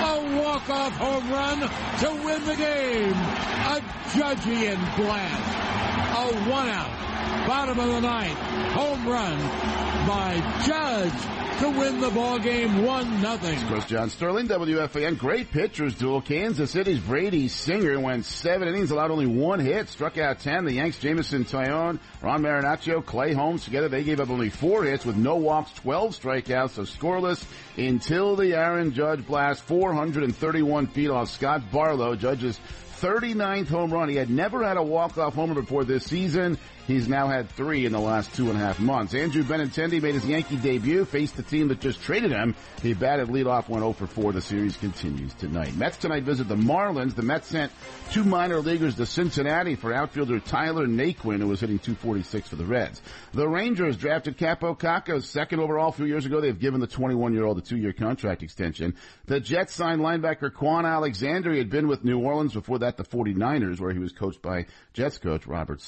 A 0.00 0.40
walk-off 0.40 0.92
home 0.96 1.30
run 1.30 1.60
to 1.60 2.24
win 2.24 2.42
the 2.46 2.56
game. 2.56 3.12
A 3.12 3.82
Judgian 4.16 4.96
blast. 4.96 6.16
A 6.16 6.50
one-out 6.50 7.05
bottom 7.46 7.78
of 7.78 7.88
the 7.88 8.00
ninth. 8.00 8.38
Home 8.72 9.08
run 9.08 9.38
by 10.06 10.62
Judge 10.66 11.36
to 11.60 11.70
win 11.70 12.00
the 12.00 12.10
ball 12.10 12.38
game 12.38 12.84
one 12.84 13.22
nothing. 13.22 13.56
Of 13.62 13.68
course, 13.68 13.86
John 13.86 14.10
Sterling, 14.10 14.46
WFAN, 14.48 15.16
great 15.18 15.50
pitchers 15.50 15.94
duel. 15.94 16.20
Kansas 16.20 16.70
City's 16.70 17.00
Brady 17.00 17.48
Singer 17.48 17.98
went 17.98 18.26
seven 18.26 18.68
innings, 18.68 18.90
allowed 18.90 19.10
only 19.10 19.26
one 19.26 19.60
hit, 19.60 19.88
struck 19.88 20.18
out 20.18 20.40
ten. 20.40 20.66
The 20.66 20.74
Yanks, 20.74 20.98
Jameson 20.98 21.44
Taillon, 21.44 21.98
Ron 22.20 22.42
Marinaccio, 22.42 23.04
Clay 23.04 23.32
Holmes 23.32 23.64
together, 23.64 23.88
they 23.88 24.04
gave 24.04 24.20
up 24.20 24.28
only 24.28 24.50
four 24.50 24.84
hits 24.84 25.06
with 25.06 25.16
no 25.16 25.36
walks, 25.36 25.72
12 25.72 26.20
strikeouts, 26.20 26.70
so 26.70 26.82
scoreless 26.82 27.42
until 27.78 28.36
the 28.36 28.54
Aaron 28.54 28.92
Judge 28.92 29.26
blast, 29.26 29.62
431 29.62 30.88
feet 30.88 31.08
off 31.08 31.30
Scott 31.30 31.70
Barlow. 31.70 32.16
Judge's 32.16 32.60
39th 33.00 33.68
home 33.68 33.92
run. 33.92 34.08
He 34.08 34.16
had 34.16 34.30
never 34.30 34.64
had 34.64 34.76
a 34.76 34.82
walk-off 34.82 35.34
homer 35.34 35.54
before 35.54 35.84
this 35.84 36.04
season. 36.04 36.58
He's 36.86 37.08
now 37.08 37.26
had 37.26 37.50
three 37.50 37.84
in 37.84 37.92
the 37.92 38.00
last 38.00 38.32
two 38.34 38.48
and 38.48 38.56
a 38.56 38.60
half 38.60 38.78
months. 38.78 39.12
Andrew 39.12 39.42
Benintendi 39.42 40.00
made 40.00 40.14
his 40.14 40.24
Yankee 40.24 40.56
debut, 40.56 41.04
faced 41.04 41.36
the 41.36 41.42
team 41.42 41.68
that 41.68 41.80
just 41.80 42.00
traded 42.00 42.30
him. 42.30 42.54
He 42.80 42.94
batted 42.94 43.28
leadoff, 43.28 43.68
went 43.68 43.82
0 43.82 43.92
for 43.92 44.06
4. 44.06 44.32
The 44.32 44.40
series 44.40 44.76
continues 44.76 45.34
tonight. 45.34 45.74
Mets 45.74 45.96
tonight 45.96 46.22
visit 46.22 46.46
the 46.46 46.54
Marlins. 46.54 47.16
The 47.16 47.22
Mets 47.22 47.48
sent 47.48 47.72
two 48.12 48.22
minor 48.22 48.60
leaguers 48.60 48.94
to 48.96 49.06
Cincinnati 49.06 49.74
for 49.74 49.92
outfielder 49.92 50.38
Tyler 50.38 50.86
Naquin, 50.86 51.40
who 51.40 51.48
was 51.48 51.60
hitting 51.60 51.80
246 51.80 52.48
for 52.48 52.56
the 52.56 52.64
Reds. 52.64 53.02
The 53.32 53.48
Rangers 53.48 53.96
drafted 53.96 54.38
Kaapo 54.38 54.78
Kakko 54.78 55.22
second 55.22 55.58
overall 55.60 55.88
a 55.88 55.92
few 55.92 56.06
years 56.06 56.24
ago. 56.24 56.40
They've 56.40 56.58
given 56.58 56.80
the 56.80 56.86
21-year-old 56.86 57.58
a 57.58 57.62
two-year 57.62 57.94
contract 57.94 58.44
extension. 58.44 58.94
The 59.26 59.40
Jets 59.40 59.74
signed 59.74 60.02
linebacker 60.02 60.52
Kwon 60.52 60.84
Alexander. 60.84 61.50
He 61.52 61.58
had 61.58 61.70
been 61.70 61.88
with 61.88 62.04
New 62.04 62.20
Orleans 62.20 62.52
before 62.52 62.78
that 62.78 62.96
the 62.96 63.04
49ers, 63.04 63.80
where 63.80 63.92
he 63.92 63.98
was 63.98 64.12
coached 64.12 64.40
by 64.40 64.66
Jets 64.92 65.18
coach 65.18 65.46
Robert 65.48 65.80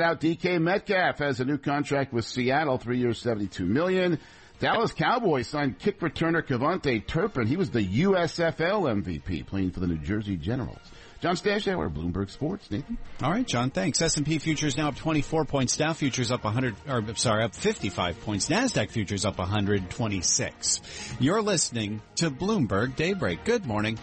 Wideout 0.00 0.20
DK 0.20 0.60
Metcalf 0.60 1.18
has 1.18 1.40
a 1.40 1.44
new 1.44 1.58
contract 1.58 2.12
with 2.12 2.24
Seattle, 2.24 2.78
three 2.78 2.98
years, 2.98 3.20
72 3.20 3.66
million. 3.66 4.18
Dallas 4.58 4.92
Cowboys 4.92 5.46
signed 5.46 5.78
kick 5.78 6.00
returner 6.00 6.42
KaVontae 6.42 7.06
Turpin. 7.06 7.46
He 7.46 7.56
was 7.56 7.70
the 7.70 7.86
USFL 7.86 9.02
MVP 9.02 9.46
playing 9.46 9.72
for 9.72 9.80
the 9.80 9.86
New 9.86 9.98
Jersey 9.98 10.36
Generals. 10.36 10.78
John 11.20 11.36
Stashower, 11.36 11.92
Bloomberg 11.92 12.30
Sports. 12.30 12.70
Nathan. 12.70 12.96
All 13.22 13.30
right, 13.30 13.46
John. 13.46 13.68
Thanks. 13.68 14.00
S&P 14.00 14.38
futures 14.38 14.78
now 14.78 14.88
up 14.88 14.96
24 14.96 15.44
points. 15.44 15.76
Dow 15.76 15.92
futures 15.92 16.30
up 16.30 16.44
100, 16.44 16.76
or 16.88 17.04
sorry, 17.16 17.44
up 17.44 17.54
55 17.54 18.20
points. 18.22 18.48
Nasdaq 18.48 18.90
futures 18.90 19.26
up 19.26 19.38
126. 19.38 20.80
You're 21.20 21.42
listening 21.42 22.00
to 22.16 22.30
Bloomberg 22.30 22.96
Daybreak. 22.96 23.44
Good 23.44 23.66
morning. 23.66 23.98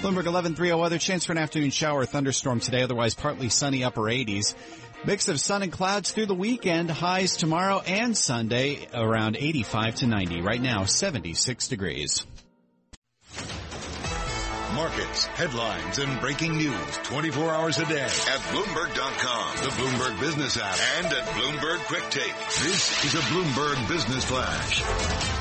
Bloomberg 0.00 0.24
1130 0.24 0.72
weather 0.80 0.96
chance 0.96 1.26
for 1.26 1.32
an 1.32 1.38
afternoon 1.38 1.68
shower 1.68 2.06
thunderstorm 2.06 2.58
today, 2.58 2.82
otherwise 2.82 3.12
partly 3.12 3.50
sunny 3.50 3.84
upper 3.84 4.00
80s. 4.00 4.54
Mix 5.04 5.28
of 5.28 5.38
sun 5.38 5.62
and 5.62 5.70
clouds 5.70 6.10
through 6.10 6.24
the 6.24 6.34
weekend, 6.34 6.90
highs 6.90 7.36
tomorrow 7.36 7.80
and 7.80 8.16
Sunday 8.16 8.88
around 8.94 9.36
85 9.36 9.96
to 9.96 10.06
90. 10.06 10.40
Right 10.40 10.60
now, 10.60 10.86
76 10.86 11.68
degrees. 11.68 12.24
Markets, 14.74 15.26
headlines, 15.26 15.98
and 15.98 16.18
breaking 16.22 16.56
news 16.56 16.96
24 17.02 17.50
hours 17.50 17.78
a 17.78 17.84
day 17.84 18.00
at 18.00 18.08
Bloomberg.com, 18.08 19.56
the 19.56 19.70
Bloomberg 19.70 20.18
Business 20.18 20.56
app, 20.56 20.78
and 20.96 21.06
at 21.12 21.26
Bloomberg 21.28 21.78
Quick 21.86 22.08
Take. 22.08 22.34
This 22.62 23.04
is 23.04 23.14
a 23.16 23.22
Bloomberg 23.24 23.86
Business 23.86 24.24
Flash. 24.24 25.39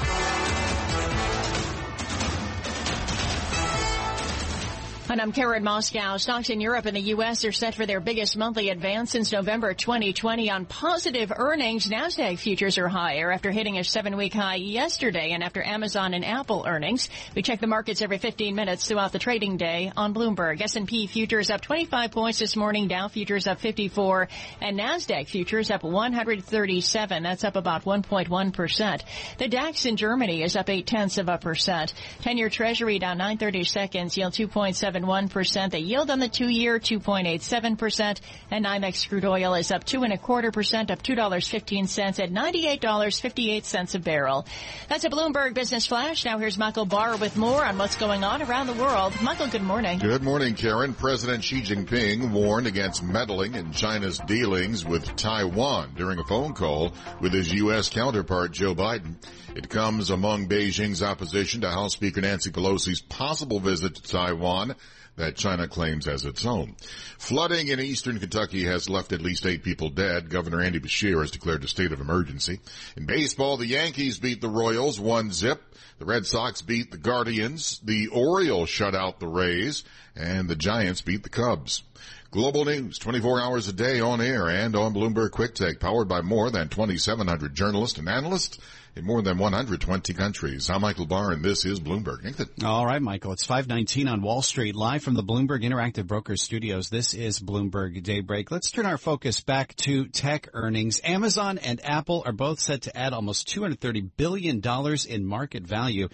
And 5.12 5.20
I'm 5.20 5.32
Karen 5.32 5.64
Moskow. 5.64 6.20
Stocks 6.20 6.52
in 6.52 6.62
Europe 6.62 6.86
and 6.86 6.96
the 6.96 7.02
U.S. 7.16 7.44
are 7.44 7.52
set 7.52 7.74
for 7.74 7.88
their 7.88 8.00
biggest 8.00 8.38
monthly 8.38 8.70
advance 8.70 9.10
since 9.10 9.32
November 9.32 9.74
2020 9.74 10.52
on 10.52 10.66
positive 10.68 11.34
earnings. 11.36 11.90
NASDAQ 11.90 12.38
futures 12.38 12.78
are 12.78 12.88
higher 12.88 13.32
after 13.32 13.50
hitting 13.50 13.80
a 13.80 13.84
seven-week 13.84 14.36
high 14.36 14.58
yesterday 14.58 15.32
and 15.32 15.44
after 15.44 15.66
Amazon 15.66 16.14
and 16.14 16.24
Apple 16.24 16.64
earnings. 16.68 17.10
We 17.36 17.42
check 17.42 17.60
the 17.60 17.66
markets 17.66 18.04
every 18.04 18.20
15 18.20 18.54
minutes 18.54 18.88
throughout 18.88 19.12
the 19.12 19.18
trading 19.18 19.58
day 19.58 19.92
on 19.98 20.14
Bloomberg. 20.14 20.62
S&P 20.62 21.08
futures 21.08 21.50
up 21.50 21.62
25 21.62 22.12
points 22.12 22.38
this 22.38 22.56
morning. 22.56 22.88
Dow 22.88 23.08
futures 23.08 23.48
up 23.48 23.60
54 23.62 24.28
and 24.62 24.80
NASDAQ 24.80 25.28
futures 25.28 25.72
up 25.72 25.82
137. 25.82 27.24
That's 27.24 27.44
up 27.44 27.56
about 27.56 27.84
1.1%. 27.84 29.02
The 29.40 29.48
DAX 29.48 29.88
in 29.88 29.98
Germany 29.98 30.44
is 30.44 30.56
up 30.56 30.70
8 30.70 30.86
tenths 30.86 31.18
of 31.18 31.30
a 31.30 31.40
percent. 31.40 31.96
10-year 32.22 32.50
treasury 32.50 33.00
down 33.00 33.18
930 33.18 33.64
seconds, 33.64 34.16
yield 34.16 34.34
2.7 34.34 34.99
2.71%. 35.04 35.72
The 35.72 35.80
yield 35.80 36.10
on 36.10 36.20
the 36.20 36.30
two-year, 36.30 36.80
2.87%. 36.80 38.20
And 38.52 38.66
NYMEX 38.66 39.10
crude 39.10 39.26
oil 39.26 39.54
is 39.54 39.72
up 39.72 39.84
two 39.84 40.04
and 40.04 40.14
a 40.14 40.18
quarter 40.18 40.52
percent, 40.52 40.92
up 40.92 41.04
$2.15 41.04 42.20
at 42.20 42.32
$98.58 42.32 43.96
a 43.96 44.00
barrel. 44.00 44.46
That's 44.88 45.04
a 45.04 45.10
Bloomberg 45.10 45.54
Business 45.54 45.86
Flash. 45.86 46.26
Now 46.26 46.38
here's 46.38 46.58
Michael 46.58 46.86
Barr 46.86 47.18
with 47.18 47.38
more 47.38 47.64
on 47.64 47.78
what's 47.78 47.96
going 47.96 48.24
on 48.24 48.42
around 48.42 48.68
the 48.68 48.74
world. 48.74 49.14
Michael, 49.22 49.48
good 49.48 49.64
morning. 49.64 50.00
Good 50.00 50.24
morning, 50.24 50.56
Karen. 50.56 50.94
President 50.94 51.44
Xi 51.44 51.62
Jinping 51.62 52.32
warned 52.32 52.68
against 52.68 53.04
meddling 53.04 53.56
in 53.56 53.72
China's 53.72 54.20
dealings 54.20 54.86
with 54.86 55.16
Taiwan 55.16 55.94
during 55.96 56.20
a 56.20 56.24
phone 56.24 56.54
call 56.54 56.94
with 57.20 57.34
his 57.34 57.52
U.S. 57.54 57.90
counterpart, 57.90 58.52
Joe 58.52 58.76
Biden. 58.76 59.16
It 59.56 59.70
comes 59.70 60.10
among 60.10 60.48
Beijing's 60.48 61.02
opposition 61.02 61.62
to 61.62 61.70
House 61.70 61.94
Speaker 61.94 62.22
Nancy 62.22 62.52
Pelosi's 62.52 63.02
possible 63.02 63.60
visit 63.60 63.96
to 63.96 64.04
Taiwan 64.04 64.76
that 65.20 65.36
China 65.36 65.68
claims 65.68 66.08
as 66.08 66.26
its 66.26 66.46
own. 66.46 66.76
Flooding 67.18 67.68
in 67.68 67.80
eastern 67.80 68.20
Kentucky 68.20 68.64
has 68.64 68.90
left 68.90 69.12
at 69.12 69.22
least 69.22 69.46
eight 69.46 69.64
people 69.64 69.90
dead. 69.90 70.30
Governor 70.30 70.62
Andy 70.62 70.80
Beshear 70.80 71.20
has 71.22 71.30
declared 71.30 71.64
a 71.64 71.68
state 71.68 71.92
of 71.92 72.00
emergency. 72.02 72.60
In 72.98 73.06
baseball, 73.06 73.58
the 73.58 73.68
Yankees 73.68 74.18
beat 74.18 74.42
the 74.42 74.50
Royals 74.50 75.00
one 75.00 75.32
zip. 75.32 75.62
The 76.00 76.06
Red 76.06 76.26
Sox 76.26 76.62
beat 76.62 76.92
the 76.92 76.98
Guardians. 76.98 77.80
The 77.84 78.08
Orioles 78.08 78.70
shut 78.70 78.96
out 78.96 79.20
the 79.20 79.28
Rays 79.28 79.84
and 80.16 80.50
the 80.50 80.56
Giants 80.56 81.02
beat 81.02 81.24
the 81.24 81.30
Cubs. 81.30 81.84
Global 82.32 82.64
news 82.64 82.98
24 83.00 83.42
hours 83.42 83.68
a 83.68 83.74
day 83.74 84.00
on 84.00 84.22
air 84.22 84.48
and 84.48 84.76
on 84.76 84.94
Bloomberg 84.94 85.32
Quick 85.32 85.56
Take, 85.56 85.80
powered 85.80 86.08
by 86.08 86.22
more 86.22 86.52
than 86.52 86.70
2,700 86.70 87.56
journalists 87.56 87.98
and 87.98 88.08
analysts 88.08 88.60
in 88.96 89.06
more 89.06 89.22
than 89.22 89.38
120 89.38 90.14
countries. 90.14 90.70
I'm 90.70 90.82
Michael 90.82 91.06
Barr 91.06 91.32
and 91.32 91.44
this 91.44 91.66
is 91.66 91.80
Bloomberg. 91.80 92.24
All 92.64 92.86
right, 92.86 93.02
Michael. 93.02 93.32
It's 93.34 93.46
519 93.46 94.08
on 94.08 94.22
Wall 94.22 94.42
Street, 94.42 94.76
live 94.76 95.04
from 95.04 95.14
the 95.14 95.24
Bloomberg 95.24 95.64
Interactive 95.64 96.08
Brokers 96.08 96.42
studios. 96.42 96.90
This 96.90 97.14
is 97.14 97.40
Bloomberg 97.40 98.02
Daybreak. 98.04 98.52
Let's 98.52 98.72
turn 98.72 98.86
our 98.86 98.98
focus 98.98 99.42
back 99.42 99.76
to 99.78 100.08
tech 100.08 100.50
earnings. 100.54 101.02
Amazon 101.04 101.58
and 101.58 101.80
Apple 101.84 102.24
are 102.26 102.34
both 102.34 102.60
set 102.60 102.84
to 102.84 102.98
add 102.98 103.14
almost 103.14 103.48
$230 103.48 104.10
billion 104.18 104.62
in 105.08 105.26
market 105.26 105.64
value 105.64 106.10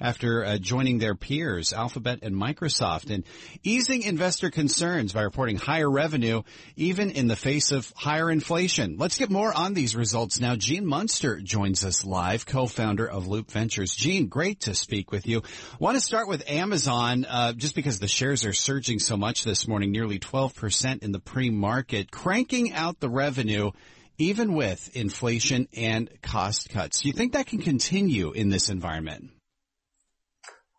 after 0.00 0.44
uh, 0.44 0.56
joining 0.58 0.98
their 0.98 1.14
peers, 1.14 1.72
Alphabet 1.72 2.20
and 2.22 2.34
Microsoft, 2.34 3.14
and 3.14 3.24
easing 3.62 4.02
investor 4.02 4.50
concerns 4.50 5.12
by 5.12 5.22
reporting 5.22 5.56
higher 5.56 5.90
revenue, 5.90 6.42
even 6.76 7.10
in 7.10 7.28
the 7.28 7.36
face 7.36 7.70
of 7.70 7.92
higher 7.96 8.30
inflation. 8.30 8.96
Let's 8.98 9.18
get 9.18 9.30
more 9.30 9.52
on 9.52 9.74
these 9.74 9.94
results 9.94 10.40
now. 10.40 10.56
Gene 10.56 10.86
Munster 10.86 11.40
joins 11.40 11.84
us 11.84 12.04
live, 12.04 12.19
co-founder 12.44 13.08
of 13.08 13.26
Loup 13.26 13.50
Ventures. 13.50 13.94
Gene, 13.94 14.26
great 14.26 14.60
to 14.60 14.74
speak 14.74 15.10
with 15.10 15.26
you. 15.26 15.42
Want 15.78 15.96
to 15.96 16.00
start 16.00 16.28
with 16.28 16.48
Amazon, 16.50 17.24
uh, 17.28 17.52
just 17.54 17.74
because 17.74 17.98
the 17.98 18.08
shares 18.08 18.44
are 18.44 18.52
surging 18.52 18.98
so 18.98 19.16
much 19.16 19.44
this 19.44 19.66
morning, 19.66 19.90
nearly 19.90 20.18
12% 20.18 21.02
in 21.02 21.12
the 21.12 21.18
pre-market, 21.18 22.10
cranking 22.10 22.72
out 22.72 23.00
the 23.00 23.08
revenue 23.08 23.70
even 24.18 24.52
with 24.52 24.94
inflation 24.94 25.66
and 25.74 26.10
cost 26.20 26.68
cuts. 26.68 27.00
Do 27.00 27.08
you 27.08 27.14
think 27.14 27.32
that 27.32 27.46
can 27.46 27.60
continue 27.60 28.32
in 28.32 28.50
this 28.50 28.68
environment? 28.68 29.30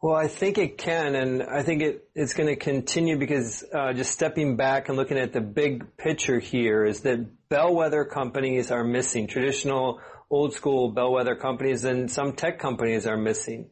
Well, 0.01 0.15
I 0.15 0.27
think 0.27 0.57
it 0.57 0.77
can, 0.77 1.15
and 1.15 1.43
I 1.43 1.61
think 1.61 1.81
it, 1.83 2.09
it's 2.15 2.33
going 2.33 2.49
to 2.49 2.55
continue 2.55 3.17
because 3.17 3.63
uh, 3.71 3.93
just 3.93 4.11
stepping 4.11 4.57
back 4.57 4.89
and 4.89 4.97
looking 4.97 5.17
at 5.17 5.33
the 5.33 5.41
big 5.41 5.95
picture 5.97 6.39
here 6.39 6.85
is 6.85 7.01
that 7.01 7.49
bellwether 7.49 8.05
companies 8.05 8.71
are 8.71 8.83
missing. 8.83 9.27
Traditional, 9.27 9.99
old 10.31 10.53
school 10.53 10.91
bellwether 10.91 11.35
companies 11.35 11.83
and 11.83 12.09
some 12.09 12.33
tech 12.33 12.57
companies 12.57 13.05
are 13.05 13.17
missing. 13.17 13.69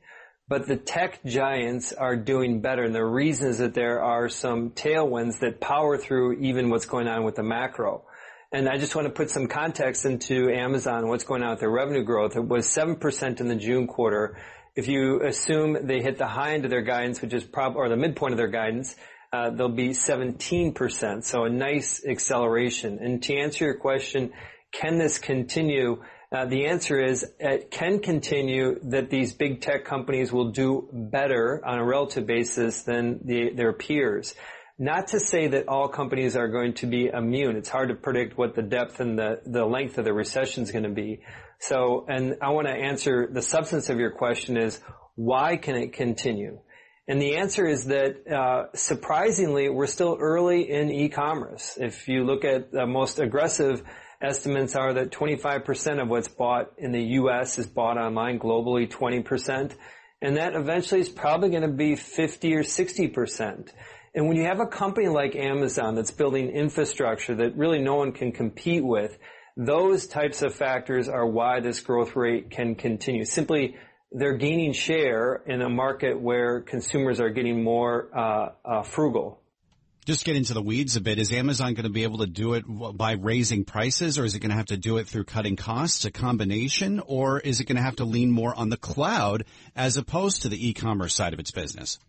But 0.47 0.67
the 0.67 0.77
tech 0.77 1.23
giants 1.25 1.93
are 1.93 2.15
doing 2.15 2.61
better, 2.61 2.83
and 2.83 2.93
the 2.93 3.05
reason 3.05 3.49
is 3.49 3.59
that 3.59 3.75
there 3.75 4.01
are 4.01 4.29
some 4.29 4.71
tailwinds 4.71 5.39
that 5.39 5.61
power 5.61 5.97
through 5.97 6.39
even 6.39 6.69
what's 6.69 6.87
going 6.87 7.07
on 7.07 7.23
with 7.23 7.35
the 7.35 7.43
macro. 7.43 8.03
And 8.51 8.67
I 8.67 8.77
just 8.77 8.95
want 8.95 9.07
to 9.07 9.13
put 9.13 9.29
some 9.29 9.47
context 9.47 10.05
into 10.05 10.49
Amazon, 10.49 11.07
what's 11.07 11.23
going 11.23 11.43
on 11.43 11.51
with 11.51 11.59
their 11.59 11.69
revenue 11.69 12.03
growth. 12.03 12.35
It 12.35 12.47
was 12.47 12.67
7% 12.67 13.39
in 13.39 13.47
the 13.47 13.55
June 13.55 13.85
quarter 13.85 14.37
if 14.79 14.87
you 14.87 15.21
assume 15.23 15.87
they 15.87 16.01
hit 16.01 16.17
the 16.17 16.27
high 16.27 16.53
end 16.53 16.63
of 16.63 16.71
their 16.71 16.81
guidance, 16.81 17.21
which 17.21 17.33
is 17.33 17.43
prob, 17.43 17.75
or 17.75 17.89
the 17.89 17.97
midpoint 17.97 18.31
of 18.31 18.37
their 18.37 18.47
guidance, 18.47 18.95
uh, 19.33 19.49
they'll 19.49 19.67
be 19.67 19.89
17%. 19.89 21.23
So 21.23 21.43
a 21.43 21.49
nice 21.49 22.05
acceleration. 22.05 22.99
And 22.99 23.21
to 23.23 23.35
answer 23.35 23.65
your 23.65 23.77
question, 23.77 24.31
can 24.71 24.97
this 24.97 25.17
continue? 25.17 26.01
Uh, 26.31 26.45
the 26.45 26.67
answer 26.67 26.99
is 26.99 27.25
it 27.39 27.71
can 27.71 27.99
continue 27.99 28.79
that 28.83 29.09
these 29.09 29.33
big 29.33 29.61
tech 29.61 29.83
companies 29.83 30.31
will 30.31 30.51
do 30.51 30.87
better 30.93 31.59
on 31.65 31.79
a 31.79 31.83
relative 31.83 32.27
basis 32.27 32.83
than 32.83 33.19
the, 33.25 33.49
their 33.55 33.73
peers. 33.73 34.35
Not 34.77 35.07
to 35.09 35.19
say 35.19 35.47
that 35.47 35.67
all 35.67 35.87
companies 35.87 36.37
are 36.37 36.47
going 36.47 36.75
to 36.75 36.85
be 36.85 37.07
immune. 37.07 37.55
It's 37.55 37.67
hard 37.67 37.89
to 37.89 37.95
predict 37.95 38.37
what 38.37 38.55
the 38.55 38.61
depth 38.61 38.99
and 38.99 39.17
the, 39.17 39.41
the 39.45 39.65
length 39.65 39.97
of 39.97 40.05
the 40.05 40.13
recession 40.13 40.63
is 40.63 40.71
going 40.71 40.83
to 40.83 40.89
be. 40.89 41.21
So, 41.59 42.05
and 42.07 42.37
I 42.41 42.51
want 42.51 42.67
to 42.67 42.73
answer 42.73 43.27
the 43.29 43.41
substance 43.41 43.89
of 43.89 43.97
your 43.97 44.11
question 44.11 44.55
is 44.55 44.79
why 45.15 45.57
can 45.57 45.75
it 45.75 45.93
continue? 45.93 46.59
And 47.07 47.19
the 47.19 47.37
answer 47.37 47.65
is 47.65 47.85
that 47.85 48.31
uh, 48.31 48.67
surprisingly, 48.75 49.67
we're 49.67 49.87
still 49.87 50.15
early 50.19 50.69
in 50.69 50.91
e-commerce. 50.91 51.75
If 51.81 52.07
you 52.07 52.23
look 52.23 52.45
at 52.45 52.71
the 52.71 52.85
most 52.85 53.19
aggressive 53.19 53.81
estimates 54.21 54.75
are 54.75 54.93
that 54.93 55.11
25% 55.11 56.01
of 56.01 56.09
what's 56.09 56.27
bought 56.27 56.73
in 56.77 56.91
the 56.91 57.03
U.S. 57.03 57.57
is 57.57 57.67
bought 57.67 57.97
online 57.97 58.39
globally, 58.39 58.89
20%, 58.89 59.73
and 60.21 60.37
that 60.37 60.55
eventually 60.55 60.99
is 60.99 61.09
probably 61.09 61.49
going 61.49 61.61
to 61.61 61.69
be 61.69 61.95
50 61.95 62.55
or 62.55 62.63
60%. 62.63 63.71
And 64.15 64.27
when 64.27 64.37
you 64.37 64.43
have 64.43 64.59
a 64.59 64.65
company 64.65 65.07
like 65.07 65.35
Amazon 65.35 65.95
that's 65.95 66.11
building 66.11 66.49
infrastructure 66.49 67.35
that 67.35 67.55
really 67.55 67.79
no 67.79 67.95
one 67.95 68.11
can 68.11 68.31
compete 68.31 68.83
with, 68.83 69.17
those 69.55 70.07
types 70.07 70.41
of 70.41 70.53
factors 70.53 71.07
are 71.07 71.27
why 71.27 71.59
this 71.59 71.79
growth 71.81 72.15
rate 72.15 72.49
can 72.49 72.75
continue. 72.75 73.25
Simply, 73.25 73.75
they're 74.11 74.37
gaining 74.37 74.73
share 74.73 75.43
in 75.45 75.61
a 75.61 75.69
market 75.69 76.19
where 76.19 76.61
consumers 76.61 77.19
are 77.19 77.29
getting 77.29 77.63
more 77.63 78.09
uh, 78.17 78.49
uh, 78.65 78.83
frugal. 78.83 79.41
Just 80.09 80.25
get 80.25 80.35
into 80.35 80.55
the 80.55 80.61
weeds 80.63 80.95
a 80.95 81.01
bit. 81.01 81.19
Is 81.19 81.31
Amazon 81.31 81.75
going 81.75 81.83
to 81.83 81.91
be 81.91 82.01
able 82.01 82.17
to 82.17 82.25
do 82.25 82.55
it 82.55 82.63
by 82.67 83.11
raising 83.11 83.63
prices, 83.63 84.17
or 84.17 84.25
is 84.25 84.33
it 84.33 84.39
going 84.39 84.49
to 84.49 84.55
have 84.55 84.65
to 84.65 84.75
do 84.75 84.97
it 84.97 85.05
through 85.05 85.25
cutting 85.25 85.55
costs, 85.55 86.03
a 86.03 86.09
combination, 86.09 86.99
or 87.01 87.39
is 87.39 87.59
it 87.59 87.65
going 87.65 87.75
to 87.75 87.83
have 87.83 87.97
to 87.97 88.05
lean 88.05 88.31
more 88.31 88.55
on 88.55 88.69
the 88.69 88.75
cloud 88.75 89.45
as 89.75 89.97
opposed 89.97 90.41
to 90.41 90.49
the 90.49 90.67
e-commerce 90.67 91.13
side 91.13 91.33
of 91.33 91.39
its 91.39 91.51
business? 91.51 91.99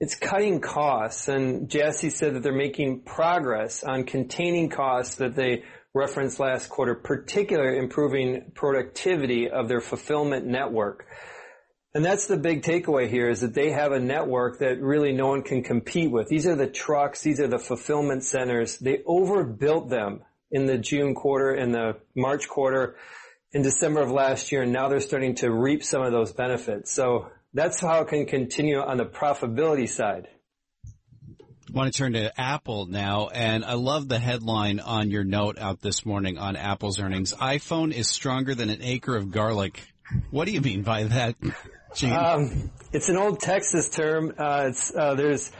It's 0.00 0.14
cutting 0.14 0.60
costs, 0.60 1.28
and 1.28 1.70
Jassy 1.70 2.10
said 2.10 2.34
that 2.34 2.42
they're 2.42 2.52
making 2.52 3.04
progress 3.04 3.82
on 3.82 4.04
containing 4.04 4.68
costs 4.68 5.14
that 5.14 5.34
they 5.34 5.62
referenced 5.94 6.38
last 6.40 6.68
quarter, 6.68 6.94
particularly 6.94 7.78
improving 7.78 8.52
productivity 8.54 9.48
of 9.48 9.68
their 9.68 9.80
fulfillment 9.80 10.44
network. 10.44 11.06
And 11.92 12.04
that's 12.04 12.26
the 12.26 12.36
big 12.36 12.62
takeaway 12.62 13.08
here 13.08 13.28
is 13.28 13.40
that 13.40 13.52
they 13.52 13.72
have 13.72 13.90
a 13.90 13.98
network 13.98 14.60
that 14.60 14.80
really 14.80 15.12
no 15.12 15.26
one 15.26 15.42
can 15.42 15.64
compete 15.64 16.10
with. 16.10 16.28
These 16.28 16.46
are 16.46 16.54
the 16.54 16.68
trucks. 16.68 17.22
These 17.22 17.40
are 17.40 17.48
the 17.48 17.58
fulfillment 17.58 18.24
centers. 18.24 18.78
They 18.78 19.02
overbuilt 19.04 19.90
them 19.90 20.20
in 20.52 20.66
the 20.66 20.78
June 20.78 21.14
quarter, 21.14 21.52
in 21.52 21.72
the 21.72 21.96
March 22.14 22.48
quarter, 22.48 22.96
in 23.52 23.62
December 23.62 24.02
of 24.02 24.10
last 24.10 24.52
year, 24.52 24.62
and 24.62 24.72
now 24.72 24.88
they're 24.88 25.00
starting 25.00 25.34
to 25.36 25.50
reap 25.50 25.82
some 25.82 26.02
of 26.02 26.12
those 26.12 26.32
benefits. 26.32 26.92
So 26.92 27.28
that's 27.52 27.80
how 27.80 28.02
it 28.02 28.08
can 28.08 28.26
continue 28.26 28.78
on 28.78 28.96
the 28.96 29.04
profitability 29.04 29.88
side. 29.88 30.28
I 30.86 31.72
want 31.72 31.92
to 31.92 31.96
turn 31.96 32.12
to 32.14 32.40
Apple 32.40 32.86
now, 32.86 33.28
and 33.28 33.64
I 33.64 33.74
love 33.74 34.08
the 34.08 34.18
headline 34.18 34.80
on 34.80 35.10
your 35.10 35.22
note 35.24 35.58
out 35.58 35.80
this 35.80 36.04
morning 36.04 36.38
on 36.38 36.56
Apple's 36.56 37.00
earnings. 37.00 37.32
iPhone 37.34 37.92
is 37.92 38.08
stronger 38.08 38.54
than 38.54 38.70
an 38.70 38.82
acre 38.82 39.16
of 39.16 39.30
garlic. 39.30 39.80
What 40.30 40.46
do 40.46 40.52
you 40.52 40.60
mean 40.60 40.82
by 40.82 41.04
that, 41.04 41.36
Gene? 41.94 42.12
Um, 42.12 42.70
it's 42.92 43.08
an 43.08 43.16
old 43.16 43.40
Texas 43.40 43.88
term. 43.88 44.34
Uh, 44.36 44.66
it's 44.68 44.94
uh, 44.94 45.14
there's 45.14 45.50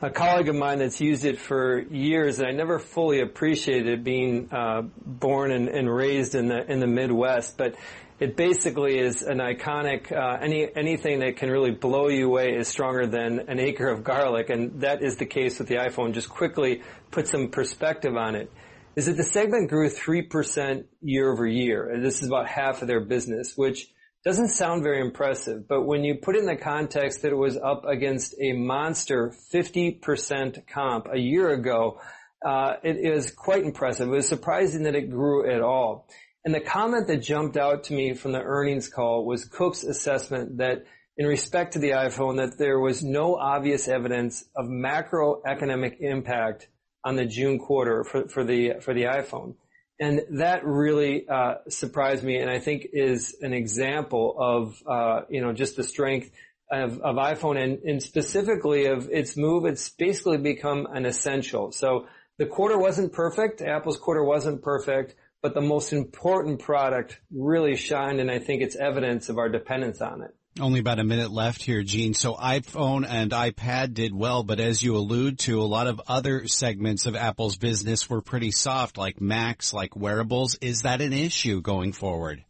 a 0.00 0.10
colleague 0.10 0.48
of 0.48 0.54
mine 0.54 0.78
that's 0.78 1.00
used 1.00 1.24
it 1.24 1.40
for 1.40 1.80
years, 1.80 2.38
and 2.38 2.48
I 2.48 2.52
never 2.52 2.78
fully 2.78 3.20
appreciated 3.20 3.88
it 3.88 4.04
being 4.04 4.48
uh, 4.52 4.82
born 5.04 5.50
and, 5.50 5.68
and 5.68 5.92
raised 5.92 6.34
in 6.34 6.48
the 6.48 6.70
in 6.70 6.80
the 6.80 6.86
Midwest. 6.86 7.58
But 7.58 7.74
it 8.20 8.36
basically 8.36 8.98
is 8.98 9.22
an 9.22 9.38
iconic 9.38 10.10
uh, 10.10 10.38
any 10.40 10.68
anything 10.74 11.20
that 11.20 11.36
can 11.36 11.50
really 11.50 11.70
blow 11.70 12.08
you 12.08 12.26
away 12.26 12.54
is 12.54 12.68
stronger 12.68 13.06
than 13.06 13.40
an 13.48 13.60
acre 13.60 13.88
of 13.88 14.02
garlic 14.02 14.50
and 14.50 14.80
that 14.80 15.02
is 15.02 15.16
the 15.16 15.26
case 15.26 15.58
with 15.58 15.68
the 15.68 15.76
iphone 15.76 16.12
just 16.12 16.28
quickly 16.28 16.82
put 17.10 17.28
some 17.28 17.48
perspective 17.48 18.16
on 18.16 18.34
it 18.34 18.50
is 18.96 19.06
that 19.06 19.16
the 19.16 19.22
segment 19.22 19.70
grew 19.70 19.88
3% 19.88 20.84
year 21.00 21.32
over 21.32 21.46
year 21.46 21.88
and 21.90 22.04
this 22.04 22.20
is 22.20 22.26
about 22.26 22.48
half 22.48 22.82
of 22.82 22.88
their 22.88 23.00
business 23.00 23.52
which 23.56 23.88
doesn't 24.24 24.48
sound 24.48 24.82
very 24.82 25.00
impressive 25.00 25.66
but 25.68 25.82
when 25.82 26.04
you 26.04 26.16
put 26.16 26.36
in 26.36 26.46
the 26.46 26.56
context 26.56 27.22
that 27.22 27.32
it 27.32 27.36
was 27.36 27.56
up 27.56 27.84
against 27.84 28.34
a 28.40 28.52
monster 28.52 29.34
50% 29.52 30.66
comp 30.66 31.06
a 31.12 31.18
year 31.18 31.50
ago 31.50 32.00
uh, 32.44 32.74
it 32.82 32.96
is 32.96 33.30
quite 33.30 33.64
impressive 33.64 34.08
it 34.08 34.12
was 34.12 34.28
surprising 34.28 34.84
that 34.84 34.94
it 34.94 35.10
grew 35.10 35.50
at 35.50 35.60
all 35.60 36.08
and 36.44 36.54
the 36.54 36.60
comment 36.60 37.06
that 37.08 37.18
jumped 37.18 37.56
out 37.56 37.84
to 37.84 37.92
me 37.92 38.14
from 38.14 38.32
the 38.32 38.40
earnings 38.40 38.88
call 38.88 39.26
was 39.26 39.44
Cook's 39.44 39.84
assessment 39.84 40.58
that 40.58 40.84
in 41.18 41.26
respect 41.26 41.72
to 41.72 41.80
the 41.80 41.90
iPhone, 41.90 42.36
that 42.36 42.56
there 42.58 42.78
was 42.78 43.02
no 43.02 43.34
obvious 43.34 43.88
evidence 43.88 44.44
of 44.54 44.66
macroeconomic 44.66 45.98
impact 45.98 46.68
on 47.04 47.16
the 47.16 47.26
June 47.26 47.58
quarter 47.58 48.04
for, 48.04 48.28
for 48.28 48.44
the 48.44 48.74
for 48.80 48.94
the 48.94 49.02
iPhone. 49.02 49.56
And 50.00 50.22
that 50.38 50.64
really 50.64 51.28
uh, 51.28 51.56
surprised 51.68 52.22
me, 52.22 52.38
and 52.38 52.48
I 52.48 52.60
think 52.60 52.86
is 52.92 53.36
an 53.40 53.52
example 53.52 54.36
of 54.38 54.82
uh, 54.86 55.22
you 55.28 55.40
know 55.40 55.52
just 55.52 55.76
the 55.76 55.82
strength 55.82 56.30
of, 56.70 57.00
of 57.00 57.16
iPhone 57.16 57.60
and, 57.62 57.78
and, 57.82 58.02
specifically 58.02 58.86
of 58.86 59.08
its 59.10 59.36
move. 59.36 59.64
It's 59.64 59.88
basically 59.88 60.38
become 60.38 60.86
an 60.92 61.06
essential. 61.06 61.72
So 61.72 62.06
the 62.36 62.46
quarter 62.46 62.78
wasn't 62.78 63.12
perfect. 63.12 63.62
Apple's 63.62 63.96
quarter 63.96 64.22
wasn't 64.22 64.62
perfect, 64.62 65.16
but 65.42 65.54
the 65.54 65.60
most 65.60 65.92
important 65.92 66.60
product 66.60 67.18
really 67.34 67.74
shined, 67.74 68.20
and 68.20 68.30
I 68.30 68.38
think 68.38 68.62
it's 68.62 68.76
evidence 68.76 69.28
of 69.28 69.38
our 69.38 69.48
dependence 69.48 70.00
on 70.00 70.22
it. 70.22 70.34
Only 70.60 70.80
about 70.80 70.98
a 70.98 71.04
minute 71.04 71.30
left 71.30 71.62
here, 71.62 71.82
Gene. 71.84 72.14
So 72.14 72.34
iPhone 72.34 73.06
and 73.08 73.30
iPad 73.30 73.94
did 73.94 74.12
well, 74.12 74.42
but 74.42 74.58
as 74.58 74.82
you 74.82 74.96
allude 74.96 75.38
to, 75.40 75.60
a 75.60 75.62
lot 75.62 75.86
of 75.86 76.00
other 76.08 76.48
segments 76.48 77.06
of 77.06 77.14
Apple's 77.14 77.56
business 77.56 78.10
were 78.10 78.22
pretty 78.22 78.50
soft, 78.50 78.98
like 78.98 79.20
Macs, 79.20 79.72
like 79.72 79.94
wearables. 79.94 80.56
Is 80.56 80.82
that 80.82 81.00
an 81.00 81.12
issue 81.12 81.60
going 81.60 81.92
forward? 81.92 82.44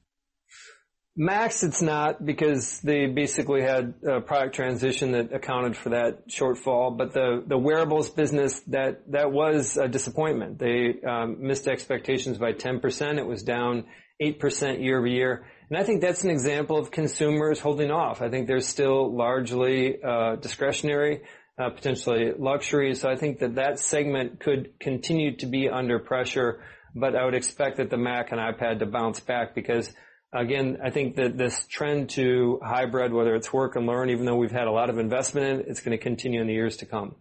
Macs, 1.20 1.64
it's 1.64 1.82
not 1.82 2.24
because 2.24 2.80
they 2.80 3.06
basically 3.06 3.60
had 3.60 3.94
a 4.08 4.20
product 4.20 4.54
transition 4.54 5.12
that 5.12 5.32
accounted 5.32 5.76
for 5.76 5.90
that 5.90 6.28
shortfall. 6.28 6.96
But 6.96 7.12
the, 7.12 7.42
the 7.46 7.58
wearables 7.58 8.08
business, 8.08 8.60
that, 8.68 9.02
that 9.10 9.32
was 9.32 9.76
a 9.76 9.88
disappointment. 9.88 10.58
They 10.58 10.94
um, 11.06 11.38
missed 11.40 11.66
expectations 11.66 12.38
by 12.38 12.52
10%. 12.52 13.18
It 13.18 13.26
was 13.26 13.42
down 13.42 13.86
8% 14.22 14.82
year 14.82 14.98
over 14.98 15.06
year. 15.08 15.46
And 15.70 15.78
I 15.78 15.84
think 15.84 16.00
that's 16.00 16.24
an 16.24 16.30
example 16.30 16.78
of 16.78 16.90
consumers 16.90 17.60
holding 17.60 17.90
off. 17.90 18.22
I 18.22 18.30
think 18.30 18.46
they're 18.46 18.60
still 18.60 19.14
largely 19.14 20.02
uh, 20.02 20.36
discretionary, 20.36 21.22
uh, 21.58 21.70
potentially 21.70 22.32
luxury. 22.38 22.94
So 22.94 23.10
I 23.10 23.16
think 23.16 23.40
that 23.40 23.56
that 23.56 23.78
segment 23.78 24.40
could 24.40 24.78
continue 24.80 25.36
to 25.36 25.46
be 25.46 25.68
under 25.68 25.98
pressure. 25.98 26.62
But 26.94 27.14
I 27.14 27.24
would 27.24 27.34
expect 27.34 27.76
that 27.76 27.90
the 27.90 27.98
Mac 27.98 28.32
and 28.32 28.40
iPad 28.40 28.78
to 28.78 28.86
bounce 28.86 29.20
back 29.20 29.54
because– 29.54 29.92
Again, 30.32 30.78
I 30.84 30.90
think 30.90 31.16
that 31.16 31.38
this 31.38 31.66
trend 31.68 32.10
to 32.10 32.60
hybrid, 32.62 33.14
whether 33.14 33.34
it's 33.34 33.50
work 33.50 33.76
and 33.76 33.86
learn, 33.86 34.10
even 34.10 34.26
though 34.26 34.36
we've 34.36 34.50
had 34.50 34.66
a 34.66 34.70
lot 34.70 34.90
of 34.90 34.98
investment 34.98 35.46
in 35.46 35.60
it, 35.60 35.66
it's 35.68 35.80
going 35.80 35.96
to 35.96 36.02
continue 36.02 36.40
in 36.42 36.46
the 36.46 36.52
years 36.52 36.76
to 36.78 36.86
come. 36.86 37.14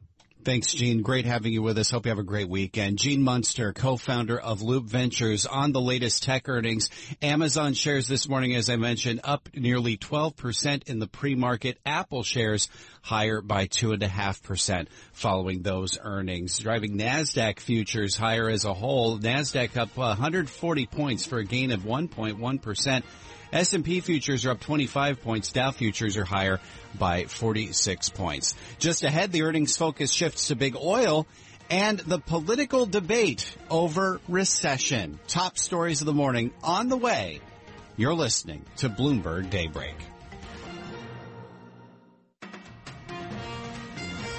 Thanks, 0.48 0.72
Gene. 0.72 1.02
Great 1.02 1.26
having 1.26 1.52
you 1.52 1.62
with 1.62 1.78
us. 1.78 1.92
Hope 1.92 2.06
you 2.06 2.10
have 2.10 2.20
a 2.20 2.24
great 2.24 2.48
weekend. 2.48 3.00
Gene 3.00 3.22
Munster, 3.22 3.74
co-founder 3.74 4.40
of 4.40 4.62
Loup 4.62 4.86
Ventures 4.86 5.46
on 5.46 5.74
the 5.74 5.82
latest 5.82 6.24
tech 6.24 6.48
earnings. 6.48 6.88
Amazon 7.22 7.74
shares 7.74 8.08
this 8.08 8.30
morning, 8.30 8.56
as 8.56 8.70
I 8.70 8.78
mentioned, 8.78 9.20
up 9.26 9.50
nearly 9.54 9.98
12% 9.98 10.88
in 10.88 11.00
the 11.00 11.08
pre-market. 11.08 11.80
Apple 11.86 12.24
shares 12.24 12.70
higher 13.02 13.42
by 13.42 13.68
2.5% 13.68 14.88
following 15.12 15.64
those 15.64 16.00
earnings. 16.02 16.58
Driving 16.60 16.98
NASDAQ 16.98 17.60
futures 17.60 18.16
higher 18.16 18.50
as 18.50 18.64
a 18.64 18.74
whole. 18.74 19.20
NASDAQ 19.20 19.76
up 19.76 20.00
uh, 20.00 20.16
140 20.16 20.86
points 20.86 21.26
for 21.26 21.40
a 21.40 21.44
gain 21.44 21.72
of 21.72 21.82
1.1%. 21.82 23.04
S&P 23.52 24.02
futures 24.02 24.46
are 24.46 24.52
up 24.52 24.60
25 24.60 25.22
points. 25.22 25.52
Dow 25.52 25.72
futures 25.72 26.18
are 26.18 26.26
higher 26.26 26.60
by 26.98 27.26
46 27.26 28.10
points. 28.10 28.56
Just 28.80 29.04
ahead, 29.04 29.32
the 29.32 29.44
earnings 29.44 29.78
focus 29.78 30.12
shifts 30.12 30.48
to 30.48 30.56
big 30.56 30.76
oil 30.76 31.28
and 31.70 32.00
the 32.00 32.20
political 32.20 32.86
debate 32.86 33.56
over 33.70 34.22
recession. 34.28 35.20
Top 35.28 35.58
stories 35.58 36.02
of 36.02 36.06
the 36.06 36.14
morning 36.14 36.52
on 36.64 36.90
the 36.90 36.98
way. 36.98 37.42
You're 37.96 38.14
listening 38.14 38.64
to 38.78 38.90
Bloomberg 38.90 39.50
Daybreak. 39.50 39.96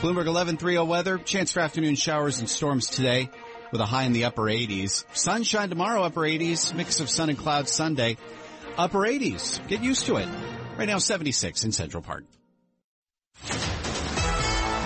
Bloomberg 0.01 0.27
1130 0.27 0.79
weather, 0.79 1.19
chance 1.19 1.51
for 1.51 1.59
afternoon 1.59 1.97
showers 1.97 2.39
and 2.39 2.49
storms 2.49 2.87
today 2.87 3.29
with 3.73 3.81
a 3.81 3.85
high 3.85 4.05
in 4.05 4.13
the 4.13 4.27
upper 4.27 4.43
80s. 4.43 5.05
Sunshine 5.13 5.71
tomorrow, 5.71 6.05
upper 6.05 6.21
80s, 6.21 6.73
mix 6.73 7.01
of 7.01 7.11
sun 7.11 7.31
and 7.31 7.39
clouds 7.39 7.73
Sunday 7.73 8.17
upper 8.79 9.01
80s. 9.01 9.67
Get 9.69 9.83
used 9.83 10.07
to 10.07 10.17
it. 10.17 10.29
Right 10.79 10.87
now, 10.87 10.99
76 10.99 11.65
in 11.65 11.73
Central 11.73 12.03
Park. 12.03 12.25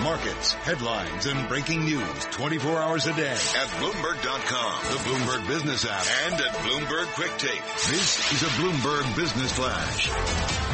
Markets, 0.03 0.51
headlines, 0.53 1.25
and 1.27 1.47
breaking 1.47 1.85
news 1.85 2.25
24 2.31 2.77
hours 2.77 3.07
a 3.07 3.13
day 3.13 3.31
at 3.31 3.37
Bloomberg.com, 3.79 4.83
the 4.91 4.99
Bloomberg 5.09 5.47
Business 5.47 5.85
app, 5.85 6.05
and 6.25 6.41
at 6.41 6.53
Bloomberg 6.55 7.05
Quick 7.13 7.31
Take. 7.37 7.63
This 7.87 8.33
is 8.33 8.43
a 8.43 8.51
Bloomberg 8.61 9.15
Business 9.15 9.53
Flash. 9.53 10.72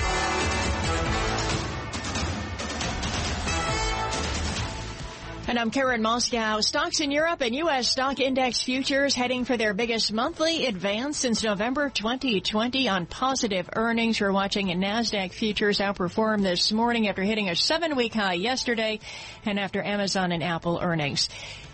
And 5.49 5.57
I'm 5.57 5.71
Karen 5.71 6.03
Moskow. 6.03 6.63
Stocks 6.63 6.99
in 6.99 7.09
Europe 7.09 7.41
and 7.41 7.55
U.S. 7.55 7.89
stock 7.89 8.19
index 8.19 8.61
futures 8.61 9.15
heading 9.15 9.45
for 9.45 9.57
their 9.57 9.73
biggest 9.73 10.13
monthly 10.13 10.67
advance 10.67 11.17
since 11.17 11.43
November 11.43 11.89
2020 11.89 12.87
on 12.87 13.07
positive 13.07 13.67
earnings. 13.73 14.21
We're 14.21 14.31
watching 14.31 14.67
NASDAQ 14.67 15.33
futures 15.33 15.79
outperform 15.79 16.43
this 16.43 16.71
morning 16.71 17.07
after 17.07 17.23
hitting 17.23 17.49
a 17.49 17.55
seven 17.55 17.95
week 17.95 18.13
high 18.13 18.35
yesterday 18.35 18.99
and 19.43 19.59
after 19.59 19.81
Amazon 19.81 20.31
and 20.31 20.43
Apple 20.43 20.77
earnings. 20.79 21.29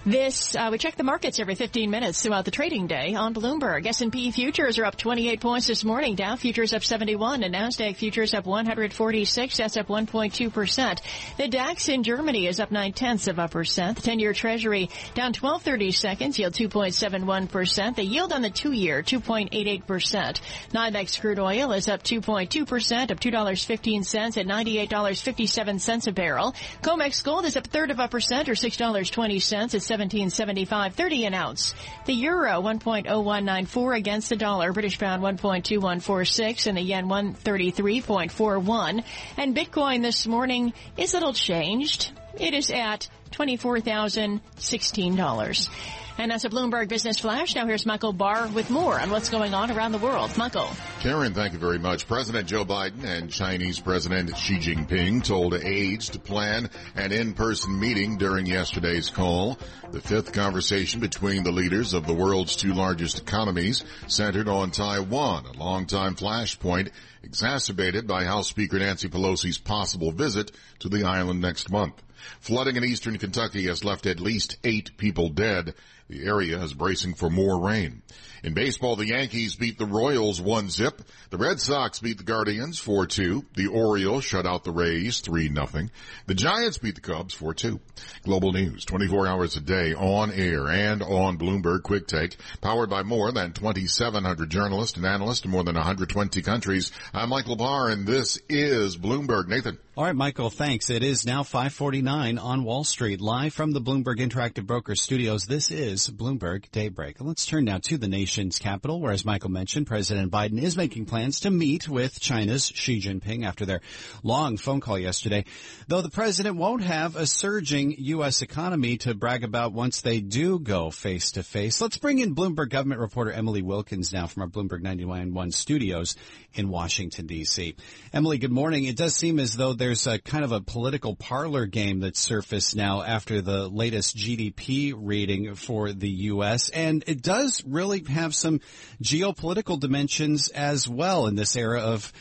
This, 0.05 0.55
uh, 0.55 0.69
we 0.71 0.77
check 0.77 0.97
the 0.97 1.03
markets 1.03 1.39
every 1.39 1.55
15 1.55 1.89
minutes 1.89 2.21
throughout 2.21 2.45
the 2.45 2.51
trading 2.51 2.85
day 2.85 3.15
on 3.15 3.33
Bloomberg. 3.33 3.87
S&P 3.87 4.29
futures 4.29 4.77
are 4.77 4.85
up 4.85 4.97
28 4.97 5.41
points 5.41 5.65
this 5.65 5.83
morning. 5.83 6.13
Dow 6.13 6.35
futures 6.35 6.75
up 6.75 6.83
71 6.83 7.41
and 7.41 7.55
NASDAQ 7.55 7.95
futures 7.95 8.35
up 8.35 8.45
146. 8.45 9.57
That's 9.57 9.77
up 9.77 9.87
1.2%. 9.87 10.99
The 11.37 11.47
DAX 11.47 11.89
in 11.89 12.03
Germany 12.03 12.45
is 12.45 12.59
up 12.59 12.69
9 12.69 12.93
tenths 12.93 13.27
of 13.27 13.39
a 13.39 13.47
percent. 13.47 13.99
The 13.99 14.11
10-year 14.11 14.33
treasury 14.33 14.91
down 15.15 15.33
12 15.33 15.63
30 15.63 15.91
seconds, 15.91 16.37
yield 16.37 16.53
2.71%. 16.53 17.95
The 17.95 18.05
yield 18.05 18.31
on 18.31 18.43
the 18.43 18.51
two-year, 18.51 19.01
2.88%. 19.01 20.39
NYMEX 20.71 21.19
crude 21.19 21.39
oil 21.39 21.71
is 21.71 21.89
up 21.89 22.03
2.2%, 22.03 23.09
up 23.09 23.19
$2.15 23.19 24.37
at 24.37 24.45
$98.57 24.45 26.07
a 26.07 26.11
barrel. 26.11 26.53
COMEX 26.83 27.23
gold 27.23 27.45
is 27.45 27.57
up 27.57 27.65
third 27.65 27.89
of 27.89 27.97
a 27.97 28.07
percent 28.07 28.49
or 28.49 28.53
$6.20 28.53 29.73
at 29.73 29.94
1775.30 29.99 31.27
an 31.27 31.33
ounce. 31.33 31.73
The 32.05 32.13
euro 32.13 32.61
1.0194 32.61 33.97
against 33.97 34.29
the 34.29 34.35
dollar, 34.35 34.73
British 34.73 34.99
pound 34.99 35.23
1.2146 35.23 36.67
and 36.67 36.77
the 36.77 36.81
yen 36.81 37.07
133.41. 37.07 39.03
And 39.37 39.55
Bitcoin 39.55 40.01
this 40.01 40.27
morning 40.27 40.73
is 40.97 41.13
a 41.13 41.17
little 41.17 41.33
changed. 41.33 42.11
It 42.37 42.53
is 42.53 42.69
at 42.69 43.07
$24,016. 43.31 45.69
And 46.17 46.31
that's 46.31 46.45
a 46.45 46.49
Bloomberg 46.49 46.87
Business 46.87 47.19
Flash. 47.19 47.55
Now 47.55 47.65
here's 47.65 47.85
Michael 47.85 48.13
Barr 48.13 48.47
with 48.47 48.69
more 48.69 48.97
on 48.97 49.09
what's 49.09 49.27
going 49.27 49.53
on 49.53 49.69
around 49.69 49.91
the 49.91 49.97
world. 49.97 50.37
Michael. 50.37 50.69
Karen, 51.01 51.33
thank 51.33 51.51
you 51.51 51.59
very 51.59 51.77
much. 51.77 52.07
President 52.07 52.47
Joe 52.47 52.63
Biden 52.63 53.03
and 53.03 53.29
Chinese 53.29 53.81
President 53.81 54.37
Xi 54.37 54.55
Jinping 54.55 55.25
told 55.25 55.53
aides 55.53 56.11
to 56.11 56.19
plan 56.19 56.69
an 56.95 57.11
in-person 57.11 57.77
meeting 57.77 58.17
during 58.17 58.45
yesterday's 58.45 59.09
call. 59.09 59.59
The 59.91 59.99
fifth 59.99 60.31
conversation 60.31 61.01
between 61.01 61.43
the 61.43 61.51
leaders 61.51 61.93
of 61.93 62.07
the 62.07 62.13
world's 62.13 62.55
two 62.55 62.73
largest 62.73 63.19
economies 63.19 63.83
centered 64.07 64.47
on 64.47 64.71
Taiwan, 64.71 65.45
a 65.45 65.51
longtime 65.51 66.15
flashpoint 66.15 66.91
exacerbated 67.23 68.07
by 68.07 68.23
House 68.23 68.47
Speaker 68.47 68.79
Nancy 68.79 69.09
Pelosi's 69.09 69.57
possible 69.57 70.13
visit 70.13 70.51
to 70.79 70.87
the 70.87 71.03
island 71.03 71.41
next 71.41 71.69
month. 71.69 72.01
Flooding 72.39 72.75
in 72.75 72.83
eastern 72.83 73.17
Kentucky 73.17 73.67
has 73.67 73.83
left 73.83 74.05
at 74.05 74.19
least 74.19 74.57
eight 74.63 74.95
people 74.97 75.29
dead. 75.29 75.73
The 76.07 76.25
area 76.25 76.61
is 76.61 76.73
bracing 76.73 77.15
for 77.15 77.29
more 77.29 77.59
rain. 77.59 78.03
In 78.43 78.53
baseball, 78.53 78.95
the 78.95 79.07
Yankees 79.07 79.55
beat 79.55 79.79
the 79.79 79.87
Royals 79.87 80.39
1-zip. 80.39 81.01
The 81.31 81.37
Red 81.37 81.59
Sox 81.59 81.99
beat 81.99 82.19
the 82.19 82.23
Guardians 82.23 82.79
4-2. 82.79 83.43
The 83.55 83.65
Orioles 83.65 84.23
shut 84.23 84.45
out 84.45 84.63
the 84.63 84.71
Rays 84.71 85.19
3-0. 85.23 85.89
The 86.27 86.35
Giants 86.35 86.77
beat 86.77 86.93
the 86.93 87.01
Cubs 87.01 87.33
4-2. 87.33 87.79
Global 88.23 88.51
news 88.51 88.85
24 88.85 89.25
hours 89.25 89.55
a 89.55 89.61
day 89.61 89.95
on 89.95 90.31
air 90.31 90.67
and 90.67 91.01
on 91.01 91.39
Bloomberg 91.39 91.81
Quick 91.81 92.05
Take, 92.05 92.37
powered 92.61 92.91
by 92.91 93.01
more 93.01 93.31
than 93.31 93.53
2,700 93.53 94.47
journalists 94.51 94.97
and 94.97 95.07
analysts 95.07 95.43
in 95.43 95.49
more 95.49 95.63
than 95.63 95.73
120 95.73 96.43
countries. 96.43 96.91
I'm 97.15 97.29
Michael 97.29 97.55
Barr 97.55 97.89
and 97.89 98.05
this 98.05 98.39
is 98.47 98.95
Bloomberg. 98.95 99.47
Nathan. 99.47 99.79
All 99.97 100.03
right, 100.03 100.15
Michael, 100.15 100.49
thanks. 100.49 100.89
It 100.89 101.03
is 101.03 101.25
now 101.25 101.43
549 101.43 102.37
on 102.37 102.65
Wall 102.65 102.83
Street, 102.83 103.21
live 103.21 103.53
from 103.53 103.71
the 103.71 103.79
Bloomberg 103.79 104.17
Interactive 104.17 104.65
Broker 104.65 104.93
Studios. 104.93 105.45
This 105.45 105.71
is 105.71 105.94
Bloomberg 105.95 106.69
Daybreak. 106.71 107.15
Let's 107.19 107.45
turn 107.45 107.65
now 107.65 107.77
to 107.79 107.97
the 107.97 108.07
nation's 108.07 108.59
capital, 108.59 108.99
where, 108.99 109.13
as 109.13 109.25
Michael 109.25 109.49
mentioned, 109.49 109.87
President 109.87 110.31
Biden 110.31 110.61
is 110.61 110.75
making 110.75 111.05
plans 111.05 111.39
to 111.41 111.49
meet 111.49 111.87
with 111.87 112.19
China's 112.19 112.65
Xi 112.65 112.99
Jinping 112.99 113.45
after 113.45 113.65
their 113.65 113.81
long 114.21 114.57
phone 114.57 114.81
call 114.81 114.99
yesterday. 114.99 115.45
Though 115.87 116.01
the 116.01 116.09
president 116.09 116.57
won't 116.57 116.83
have 116.83 117.15
a 117.15 117.25
surging 117.25 117.95
U.S. 117.97 118.41
economy 118.41 118.97
to 118.99 119.13
brag 119.13 119.43
about 119.43 119.73
once 119.73 120.01
they 120.01 120.19
do 120.19 120.59
go 120.59 120.91
face 120.91 121.31
to 121.31 121.43
face. 121.43 121.79
Let's 121.79 121.97
bring 121.97 122.19
in 122.19 122.35
Bloomberg 122.35 122.69
government 122.69 123.01
reporter 123.01 123.31
Emily 123.31 123.61
Wilkins 123.61 124.11
now 124.11 124.27
from 124.27 124.43
our 124.43 124.49
Bloomberg 124.49 124.81
91.1 124.81 125.53
studios 125.53 126.15
in 126.53 126.69
Washington, 126.69 127.25
D.C. 127.25 127.75
Emily, 128.13 128.37
good 128.37 128.51
morning. 128.51 128.83
It 128.83 128.97
does 128.97 129.15
seem 129.15 129.39
as 129.39 129.55
though 129.55 129.73
there's 129.73 130.07
a 130.07 130.19
kind 130.19 130.43
of 130.43 130.51
a 130.51 130.61
political 130.61 131.15
parlor 131.15 131.65
game 131.65 131.99
that's 132.01 132.19
surfaced 132.19 132.75
now 132.75 133.01
after 133.01 133.41
the 133.41 133.67
latest 133.67 134.17
GDP 134.17 134.93
reading 134.95 135.55
for 135.55 135.84
the 135.93 136.09
U.S. 136.09 136.69
And 136.69 137.03
it 137.07 137.21
does 137.21 137.63
really 137.65 138.03
have 138.05 138.35
some 138.35 138.61
geopolitical 139.01 139.79
dimensions 139.79 140.49
as 140.49 140.87
well 140.87 141.27
in 141.27 141.35
this 141.35 141.55
era 141.55 141.81
of 141.81 142.11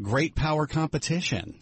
great 0.00 0.34
power 0.34 0.66
competition. 0.66 1.58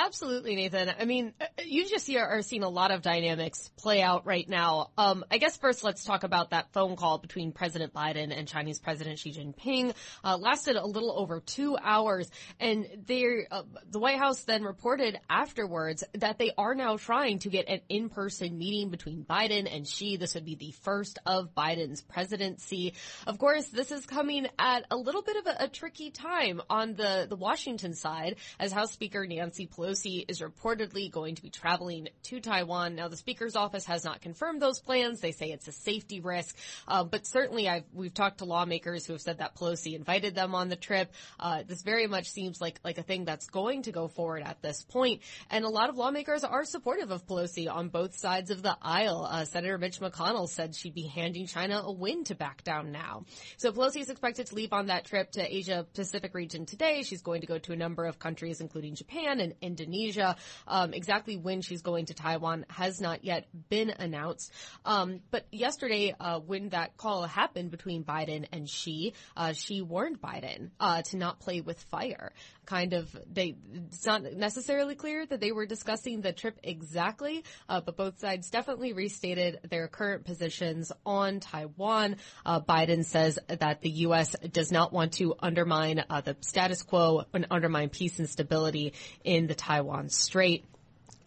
Absolutely, 0.00 0.54
Nathan. 0.54 0.92
I 0.96 1.04
mean, 1.06 1.32
uh, 1.40 1.46
you 1.64 1.88
just 1.88 2.08
are 2.08 2.40
seeing 2.42 2.62
a 2.62 2.68
lot 2.68 2.92
of 2.92 3.02
dynamics 3.02 3.68
play 3.76 4.00
out 4.00 4.26
right 4.26 4.48
now. 4.48 4.90
Um, 4.96 5.24
I 5.28 5.38
guess 5.38 5.56
first 5.56 5.82
let's 5.82 6.04
talk 6.04 6.22
about 6.22 6.50
that 6.50 6.72
phone 6.72 6.94
call 6.94 7.18
between 7.18 7.50
President 7.50 7.92
Biden 7.92 8.36
and 8.36 8.46
Chinese 8.46 8.78
President 8.78 9.18
Xi 9.18 9.32
Jinping. 9.32 9.92
Uh, 10.22 10.38
lasted 10.38 10.76
a 10.76 10.86
little 10.86 11.12
over 11.18 11.40
two 11.40 11.76
hours, 11.76 12.30
and 12.60 12.86
uh, 12.86 13.62
the 13.90 13.98
White 13.98 14.18
House 14.18 14.44
then 14.44 14.62
reported 14.62 15.18
afterwards 15.28 16.04
that 16.14 16.38
they 16.38 16.52
are 16.56 16.76
now 16.76 16.96
trying 16.96 17.40
to 17.40 17.50
get 17.50 17.68
an 17.68 17.80
in-person 17.88 18.56
meeting 18.56 18.90
between 18.90 19.24
Biden 19.24 19.68
and 19.70 19.86
Xi. 19.86 20.16
This 20.16 20.36
would 20.36 20.44
be 20.44 20.54
the 20.54 20.70
first 20.82 21.18
of 21.26 21.56
Biden's 21.56 22.02
presidency. 22.02 22.94
Of 23.26 23.38
course, 23.38 23.66
this 23.66 23.90
is 23.90 24.06
coming 24.06 24.46
at 24.60 24.84
a 24.92 24.96
little 24.96 25.22
bit 25.22 25.36
of 25.38 25.46
a, 25.46 25.64
a 25.64 25.68
tricky 25.68 26.12
time 26.12 26.62
on 26.70 26.94
the 26.94 27.26
the 27.28 27.36
Washington 27.36 27.94
side, 27.94 28.36
as 28.60 28.70
House 28.70 28.92
Speaker 28.92 29.26
Nancy 29.26 29.66
Pelosi 29.66 29.87
Pelosi 29.88 30.24
is 30.28 30.40
reportedly 30.40 31.10
going 31.10 31.34
to 31.34 31.42
be 31.42 31.48
traveling 31.48 32.08
to 32.24 32.40
Taiwan. 32.40 32.94
Now, 32.94 33.08
the 33.08 33.16
Speaker's 33.16 33.56
office 33.56 33.86
has 33.86 34.04
not 34.04 34.20
confirmed 34.20 34.60
those 34.60 34.80
plans. 34.80 35.20
They 35.20 35.32
say 35.32 35.46
it's 35.46 35.66
a 35.66 35.72
safety 35.72 36.20
risk, 36.20 36.54
uh, 36.86 37.04
but 37.04 37.26
certainly 37.26 37.68
I've, 37.68 37.84
we've 37.94 38.12
talked 38.12 38.38
to 38.38 38.44
lawmakers 38.44 39.06
who 39.06 39.14
have 39.14 39.22
said 39.22 39.38
that 39.38 39.56
Pelosi 39.56 39.94
invited 39.94 40.34
them 40.34 40.54
on 40.54 40.68
the 40.68 40.76
trip. 40.76 41.12
Uh, 41.40 41.62
this 41.66 41.82
very 41.82 42.06
much 42.06 42.28
seems 42.28 42.60
like 42.60 42.80
like 42.84 42.98
a 42.98 43.02
thing 43.02 43.24
that's 43.24 43.46
going 43.46 43.82
to 43.82 43.92
go 43.92 44.08
forward 44.08 44.42
at 44.42 44.60
this 44.60 44.82
point. 44.82 45.22
and 45.50 45.64
a 45.64 45.68
lot 45.68 45.88
of 45.88 45.96
lawmakers 45.96 46.44
are 46.44 46.64
supportive 46.64 47.10
of 47.10 47.26
Pelosi 47.26 47.72
on 47.72 47.88
both 47.88 48.18
sides 48.18 48.50
of 48.50 48.62
the 48.62 48.76
aisle. 48.82 49.26
Uh, 49.30 49.44
Senator 49.44 49.78
Mitch 49.78 50.00
McConnell 50.00 50.48
said 50.48 50.74
she'd 50.74 50.94
be 50.94 51.06
handing 51.06 51.46
China 51.46 51.82
a 51.84 51.92
win 51.92 52.24
to 52.24 52.34
back 52.34 52.62
down 52.62 52.92
now. 52.92 53.24
So 53.56 53.72
Pelosi 53.72 54.00
is 54.00 54.10
expected 54.10 54.48
to 54.48 54.54
leave 54.54 54.72
on 54.72 54.86
that 54.88 55.06
trip 55.06 55.32
to 55.32 55.56
Asia 55.56 55.86
Pacific 55.94 56.34
region 56.34 56.66
today. 56.66 57.02
She's 57.02 57.22
going 57.22 57.40
to 57.40 57.46
go 57.46 57.58
to 57.58 57.72
a 57.72 57.76
number 57.76 58.04
of 58.04 58.18
countries, 58.18 58.60
including 58.60 58.94
Japan 58.94 59.40
and 59.40 59.54
Indonesia. 59.80 60.36
Um, 60.66 60.92
exactly 60.92 61.36
when 61.36 61.62
she's 61.62 61.82
going 61.82 62.06
to 62.06 62.14
Taiwan 62.14 62.66
has 62.68 63.00
not 63.00 63.24
yet 63.24 63.46
been 63.68 63.90
announced. 63.90 64.52
Um, 64.84 65.20
but 65.30 65.46
yesterday, 65.52 66.14
uh, 66.18 66.40
when 66.40 66.70
that 66.70 66.96
call 66.96 67.24
happened 67.24 67.70
between 67.70 68.04
Biden 68.04 68.46
and 68.52 68.68
Xi, 68.68 69.14
uh, 69.36 69.52
Xi 69.52 69.82
warned 69.82 70.20
Biden 70.20 70.70
uh, 70.80 71.02
to 71.02 71.16
not 71.16 71.40
play 71.40 71.60
with 71.60 71.80
fire. 71.84 72.32
Kind 72.66 72.92
of, 72.92 73.16
they. 73.30 73.56
It's 73.72 74.04
not 74.04 74.22
necessarily 74.22 74.94
clear 74.94 75.24
that 75.24 75.40
they 75.40 75.52
were 75.52 75.64
discussing 75.64 76.20
the 76.20 76.32
trip 76.32 76.58
exactly, 76.62 77.44
uh, 77.68 77.80
but 77.80 77.96
both 77.96 78.18
sides 78.18 78.50
definitely 78.50 78.92
restated 78.92 79.60
their 79.70 79.88
current 79.88 80.24
positions 80.24 80.92
on 81.06 81.40
Taiwan. 81.40 82.16
Uh, 82.44 82.60
Biden 82.60 83.04
says 83.04 83.38
that 83.48 83.80
the 83.80 83.90
U.S. 83.90 84.36
does 84.52 84.70
not 84.70 84.92
want 84.92 85.12
to 85.14 85.34
undermine 85.40 86.04
uh, 86.10 86.20
the 86.20 86.36
status 86.40 86.82
quo 86.82 87.24
and 87.32 87.46
undermine 87.50 87.88
peace 87.88 88.18
and 88.18 88.28
stability 88.28 88.92
in 89.24 89.46
the 89.46 89.54
Taiwan 89.58 90.08
Strait. 90.08 90.64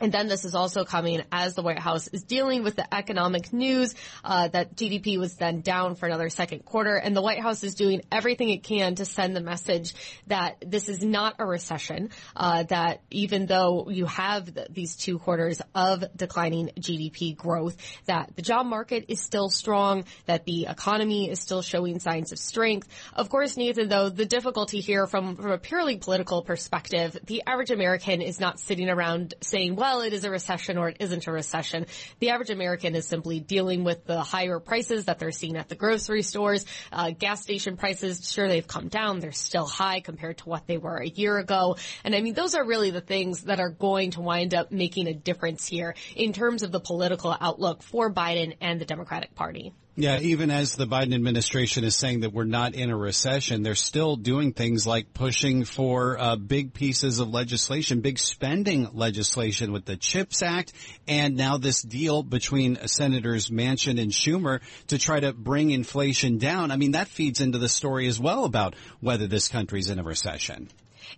And 0.01 0.11
then 0.11 0.27
this 0.27 0.45
is 0.45 0.55
also 0.55 0.83
coming 0.83 1.21
as 1.31 1.53
the 1.53 1.61
White 1.61 1.77
House 1.77 2.07
is 2.07 2.23
dealing 2.23 2.63
with 2.63 2.75
the 2.75 2.93
economic 2.93 3.53
news 3.53 3.93
uh, 4.23 4.47
that 4.47 4.75
GDP 4.75 5.19
was 5.19 5.35
then 5.35 5.61
down 5.61 5.93
for 5.93 6.07
another 6.07 6.29
second 6.29 6.65
quarter, 6.65 6.95
and 6.95 7.15
the 7.15 7.21
White 7.21 7.39
House 7.39 7.63
is 7.63 7.75
doing 7.75 8.01
everything 8.11 8.49
it 8.49 8.63
can 8.63 8.95
to 8.95 9.05
send 9.05 9.35
the 9.35 9.41
message 9.41 9.93
that 10.25 10.57
this 10.65 10.89
is 10.89 11.03
not 11.03 11.35
a 11.37 11.45
recession. 11.45 12.09
Uh, 12.35 12.63
that 12.63 13.03
even 13.11 13.45
though 13.45 13.89
you 13.89 14.07
have 14.07 14.51
the, 14.51 14.65
these 14.71 14.95
two 14.95 15.19
quarters 15.19 15.61
of 15.75 16.03
declining 16.15 16.71
GDP 16.79 17.37
growth, 17.37 17.77
that 18.05 18.35
the 18.35 18.41
job 18.41 18.65
market 18.65 19.05
is 19.07 19.21
still 19.21 19.51
strong, 19.51 20.05
that 20.25 20.45
the 20.45 20.65
economy 20.65 21.29
is 21.29 21.39
still 21.39 21.61
showing 21.61 21.99
signs 21.99 22.31
of 22.31 22.39
strength. 22.39 22.87
Of 23.13 23.29
course, 23.29 23.55
Nathan, 23.55 23.87
though, 23.87 24.09
the 24.09 24.25
difficulty 24.25 24.79
here 24.79 25.05
from, 25.05 25.35
from 25.35 25.51
a 25.51 25.59
purely 25.59 25.97
political 25.97 26.41
perspective, 26.41 27.15
the 27.23 27.43
average 27.45 27.69
American 27.69 28.23
is 28.23 28.39
not 28.39 28.59
sitting 28.59 28.89
around 28.89 29.35
saying, 29.41 29.75
well 29.75 29.90
well, 29.91 30.01
it 30.01 30.13
is 30.13 30.23
a 30.23 30.31
recession 30.31 30.77
or 30.77 30.87
it 30.87 30.97
isn't 31.01 31.27
a 31.27 31.31
recession. 31.33 31.85
The 32.19 32.29
average 32.29 32.49
American 32.49 32.95
is 32.95 33.05
simply 33.05 33.41
dealing 33.41 33.83
with 33.83 34.05
the 34.05 34.21
higher 34.21 34.57
prices 34.61 35.05
that 35.05 35.19
they're 35.19 35.33
seeing 35.33 35.57
at 35.57 35.67
the 35.67 35.75
grocery 35.75 36.21
stores. 36.21 36.65
Uh, 36.93 37.11
gas 37.11 37.41
station 37.41 37.75
prices, 37.75 38.31
sure, 38.31 38.47
they've 38.47 38.65
come 38.65 38.87
down. 38.87 39.19
They're 39.19 39.33
still 39.33 39.65
high 39.65 39.99
compared 39.99 40.37
to 40.37 40.47
what 40.47 40.65
they 40.65 40.77
were 40.77 40.95
a 40.95 41.09
year 41.09 41.37
ago. 41.39 41.75
And 42.05 42.15
I 42.15 42.21
mean, 42.21 42.35
those 42.35 42.55
are 42.55 42.65
really 42.65 42.91
the 42.91 43.01
things 43.01 43.43
that 43.43 43.59
are 43.59 43.69
going 43.69 44.11
to 44.11 44.21
wind 44.21 44.53
up 44.53 44.71
making 44.71 45.07
a 45.07 45.13
difference 45.13 45.67
here 45.67 45.93
in 46.15 46.31
terms 46.31 46.63
of 46.63 46.71
the 46.71 46.79
political 46.79 47.35
outlook 47.41 47.83
for 47.83 48.13
Biden 48.13 48.55
and 48.61 48.79
the 48.79 48.85
Democratic 48.85 49.35
Party. 49.35 49.73
Yeah, 49.97 50.19
even 50.21 50.51
as 50.51 50.77
the 50.77 50.87
Biden 50.87 51.13
administration 51.13 51.83
is 51.83 51.97
saying 51.97 52.21
that 52.21 52.31
we're 52.31 52.45
not 52.45 52.75
in 52.75 52.89
a 52.89 52.95
recession, 52.95 53.61
they're 53.61 53.75
still 53.75 54.15
doing 54.15 54.53
things 54.53 54.87
like 54.87 55.13
pushing 55.13 55.65
for 55.65 56.17
uh, 56.17 56.37
big 56.37 56.73
pieces 56.73 57.19
of 57.19 57.27
legislation, 57.27 57.99
big 57.99 58.17
spending 58.17 58.87
legislation 58.93 59.73
with 59.73 59.83
the 59.83 59.97
CHIPS 59.97 60.43
Act, 60.43 60.71
and 61.09 61.35
now 61.35 61.57
this 61.57 61.81
deal 61.81 62.23
between 62.23 62.87
Senators 62.87 63.49
Manchin 63.49 64.01
and 64.01 64.11
Schumer 64.11 64.61
to 64.87 64.97
try 64.97 65.19
to 65.19 65.33
bring 65.33 65.71
inflation 65.71 66.37
down. 66.37 66.71
I 66.71 66.77
mean, 66.77 66.91
that 66.91 67.09
feeds 67.09 67.41
into 67.41 67.57
the 67.57 67.67
story 67.67 68.07
as 68.07 68.17
well 68.17 68.45
about 68.45 68.75
whether 69.01 69.27
this 69.27 69.49
country's 69.49 69.89
in 69.89 69.99
a 69.99 70.03
recession. 70.03 70.69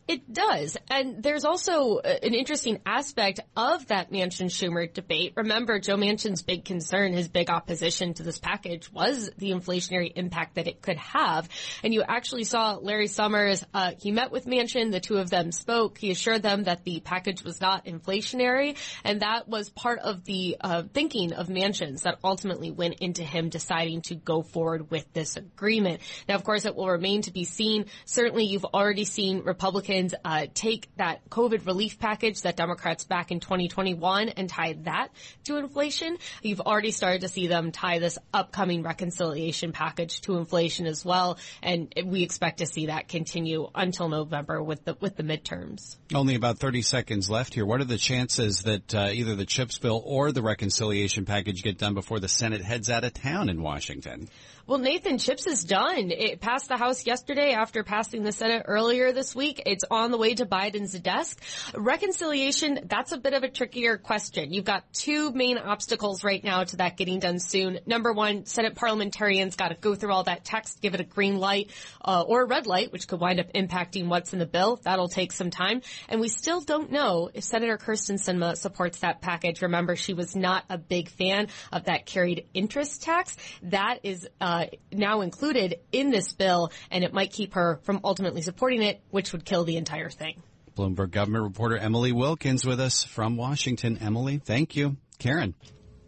It 0.07 0.31
does. 0.31 0.77
And 0.89 1.21
there's 1.21 1.45
also 1.45 1.99
an 1.99 2.33
interesting 2.33 2.79
aspect 2.85 3.39
of 3.55 3.87
that 3.87 4.11
Manchin 4.11 4.47
Schumer 4.47 4.91
debate. 4.91 5.33
Remember, 5.35 5.79
Joe 5.79 5.95
Manchin's 5.95 6.41
big 6.41 6.65
concern, 6.65 7.13
his 7.13 7.27
big 7.27 7.49
opposition 7.49 8.13
to 8.15 8.23
this 8.23 8.39
package 8.39 8.91
was 8.91 9.29
the 9.37 9.51
inflationary 9.51 10.11
impact 10.15 10.55
that 10.55 10.67
it 10.67 10.81
could 10.81 10.97
have. 10.97 11.49
And 11.83 11.93
you 11.93 12.03
actually 12.07 12.43
saw 12.43 12.77
Larry 12.81 13.07
Summers, 13.07 13.63
uh, 13.73 13.91
he 13.99 14.11
met 14.11 14.31
with 14.31 14.45
Manchin, 14.45 14.91
the 14.91 14.99
two 14.99 15.17
of 15.17 15.29
them 15.29 15.51
spoke. 15.51 15.97
He 15.97 16.11
assured 16.11 16.41
them 16.43 16.63
that 16.63 16.83
the 16.83 16.99
package 16.99 17.43
was 17.43 17.59
not 17.61 17.85
inflationary. 17.85 18.77
And 19.03 19.21
that 19.21 19.47
was 19.47 19.69
part 19.69 19.99
of 19.99 20.23
the 20.23 20.57
uh, 20.59 20.83
thinking 20.93 21.33
of 21.33 21.47
Manchin's 21.47 22.03
that 22.03 22.19
ultimately 22.23 22.71
went 22.71 22.95
into 22.99 23.23
him 23.23 23.49
deciding 23.49 24.01
to 24.03 24.15
go 24.15 24.41
forward 24.41 24.89
with 24.89 25.11
this 25.13 25.37
agreement. 25.37 26.01
Now, 26.27 26.35
of 26.35 26.43
course, 26.43 26.65
it 26.65 26.75
will 26.75 26.89
remain 26.89 27.21
to 27.23 27.31
be 27.31 27.43
seen. 27.43 27.85
Certainly, 28.05 28.45
you've 28.45 28.65
already 28.65 29.05
seen 29.05 29.39
Republicans 29.43 29.72
Republicans 29.73 30.13
uh, 30.23 30.45
take 30.53 30.87
that 30.97 31.27
COVID 31.31 31.65
relief 31.65 31.97
package 31.97 32.43
that 32.43 32.55
Democrats 32.55 33.05
back 33.05 33.31
in 33.31 33.39
2021 33.39 34.29
and 34.29 34.47
tie 34.47 34.73
that 34.83 35.07
to 35.45 35.57
inflation. 35.57 36.17
You've 36.43 36.61
already 36.61 36.91
started 36.91 37.21
to 37.21 37.27
see 37.27 37.47
them 37.47 37.71
tie 37.71 37.97
this 37.97 38.19
upcoming 38.31 38.83
reconciliation 38.83 39.71
package 39.71 40.21
to 40.21 40.37
inflation 40.37 40.85
as 40.85 41.03
well, 41.03 41.39
and 41.63 41.91
we 42.05 42.21
expect 42.21 42.59
to 42.59 42.67
see 42.67 42.85
that 42.85 43.07
continue 43.07 43.67
until 43.73 44.09
November 44.09 44.61
with 44.61 44.85
the 44.85 44.95
with 45.01 45.15
the 45.15 45.23
midterms. 45.23 45.97
Only 46.13 46.35
about 46.35 46.59
30 46.59 46.83
seconds 46.83 47.27
left 47.27 47.55
here. 47.55 47.65
What 47.65 47.81
are 47.81 47.85
the 47.85 47.97
chances 47.97 48.61
that 48.63 48.93
uh, 48.93 49.09
either 49.11 49.35
the 49.35 49.45
CHIPS 49.45 49.79
bill 49.79 50.03
or 50.05 50.31
the 50.31 50.43
reconciliation 50.43 51.25
package 51.25 51.63
get 51.63 51.79
done 51.79 51.95
before 51.95 52.19
the 52.19 52.27
Senate 52.27 52.61
heads 52.61 52.91
out 52.91 53.03
of 53.03 53.15
town 53.15 53.49
in 53.49 53.63
Washington? 53.63 54.29
Well, 54.65 54.79
Nathan, 54.79 55.17
CHIPS 55.17 55.45
is 55.45 55.65
done. 55.65 56.09
It 56.09 56.39
passed 56.39 56.69
the 56.69 56.77
House 56.77 57.05
yesterday 57.05 57.51
after 57.51 57.83
passing 57.83 58.23
the 58.23 58.31
Senate 58.31 58.63
earlier 58.65 59.11
this 59.11 59.35
week. 59.35 59.61
It's 59.65 59.83
on 59.91 60.09
the 60.09 60.17
way 60.17 60.35
to 60.35 60.45
Biden's 60.45 60.97
desk. 60.97 61.37
Reconciliation, 61.75 62.79
that's 62.85 63.11
a 63.11 63.17
bit 63.17 63.33
of 63.33 63.43
a 63.43 63.49
trickier 63.49 63.97
question. 63.97 64.53
You've 64.53 64.63
got 64.63 64.85
two 64.93 65.33
main 65.33 65.57
obstacles 65.57 66.23
right 66.23 66.41
now 66.41 66.63
to 66.63 66.77
that 66.77 66.95
getting 66.95 67.19
done 67.19 67.39
soon. 67.39 67.81
Number 67.85 68.13
one, 68.13 68.45
Senate 68.45 68.75
parliamentarians 68.75 69.57
got 69.57 69.67
to 69.67 69.75
go 69.75 69.95
through 69.95 70.13
all 70.13 70.23
that 70.23 70.45
text, 70.45 70.79
give 70.79 70.93
it 70.93 71.01
a 71.01 71.03
green 71.03 71.39
light 71.39 71.69
uh, 72.01 72.23
or 72.25 72.43
a 72.43 72.45
red 72.45 72.65
light, 72.65 72.93
which 72.93 73.09
could 73.09 73.19
wind 73.19 73.41
up 73.41 73.51
impacting 73.51 74.07
what's 74.07 74.31
in 74.31 74.39
the 74.39 74.45
bill. 74.45 74.79
That'll 74.81 75.09
take 75.09 75.33
some 75.33 75.49
time. 75.49 75.81
And 76.07 76.21
we 76.21 76.29
still 76.29 76.61
don't 76.61 76.89
know 76.89 77.29
if 77.33 77.43
Senator 77.43 77.77
Kyrsten 77.77 78.15
Sinema 78.15 78.55
supports 78.55 78.99
that 78.99 79.19
package. 79.19 79.61
Remember, 79.61 79.97
she 79.97 80.13
was 80.13 80.37
not 80.37 80.63
a 80.69 80.77
big 80.77 81.09
fan 81.09 81.49
of 81.73 81.83
that 81.83 82.05
carried 82.05 82.45
interest 82.53 83.03
tax. 83.03 83.35
That 83.63 83.99
is 84.03 84.25
uh, 84.39 84.52
uh, 84.53 84.65
now 84.91 85.21
included 85.21 85.79
in 85.91 86.11
this 86.11 86.31
bill, 86.33 86.71
and 86.91 87.03
it 87.03 87.13
might 87.13 87.31
keep 87.31 87.55
her 87.55 87.79
from 87.83 88.01
ultimately 88.03 88.41
supporting 88.41 88.83
it, 88.83 89.01
which 89.09 89.31
would 89.31 89.45
kill 89.45 89.63
the 89.63 89.77
entire 89.77 90.09
thing. 90.09 90.41
Bloomberg 90.77 91.11
government 91.11 91.43
reporter 91.43 91.77
Emily 91.77 92.11
Wilkins 92.11 92.65
with 92.65 92.79
us 92.79 93.03
from 93.03 93.35
Washington. 93.35 93.97
Emily, 93.99 94.37
thank 94.37 94.75
you. 94.75 94.97
Karen. 95.19 95.55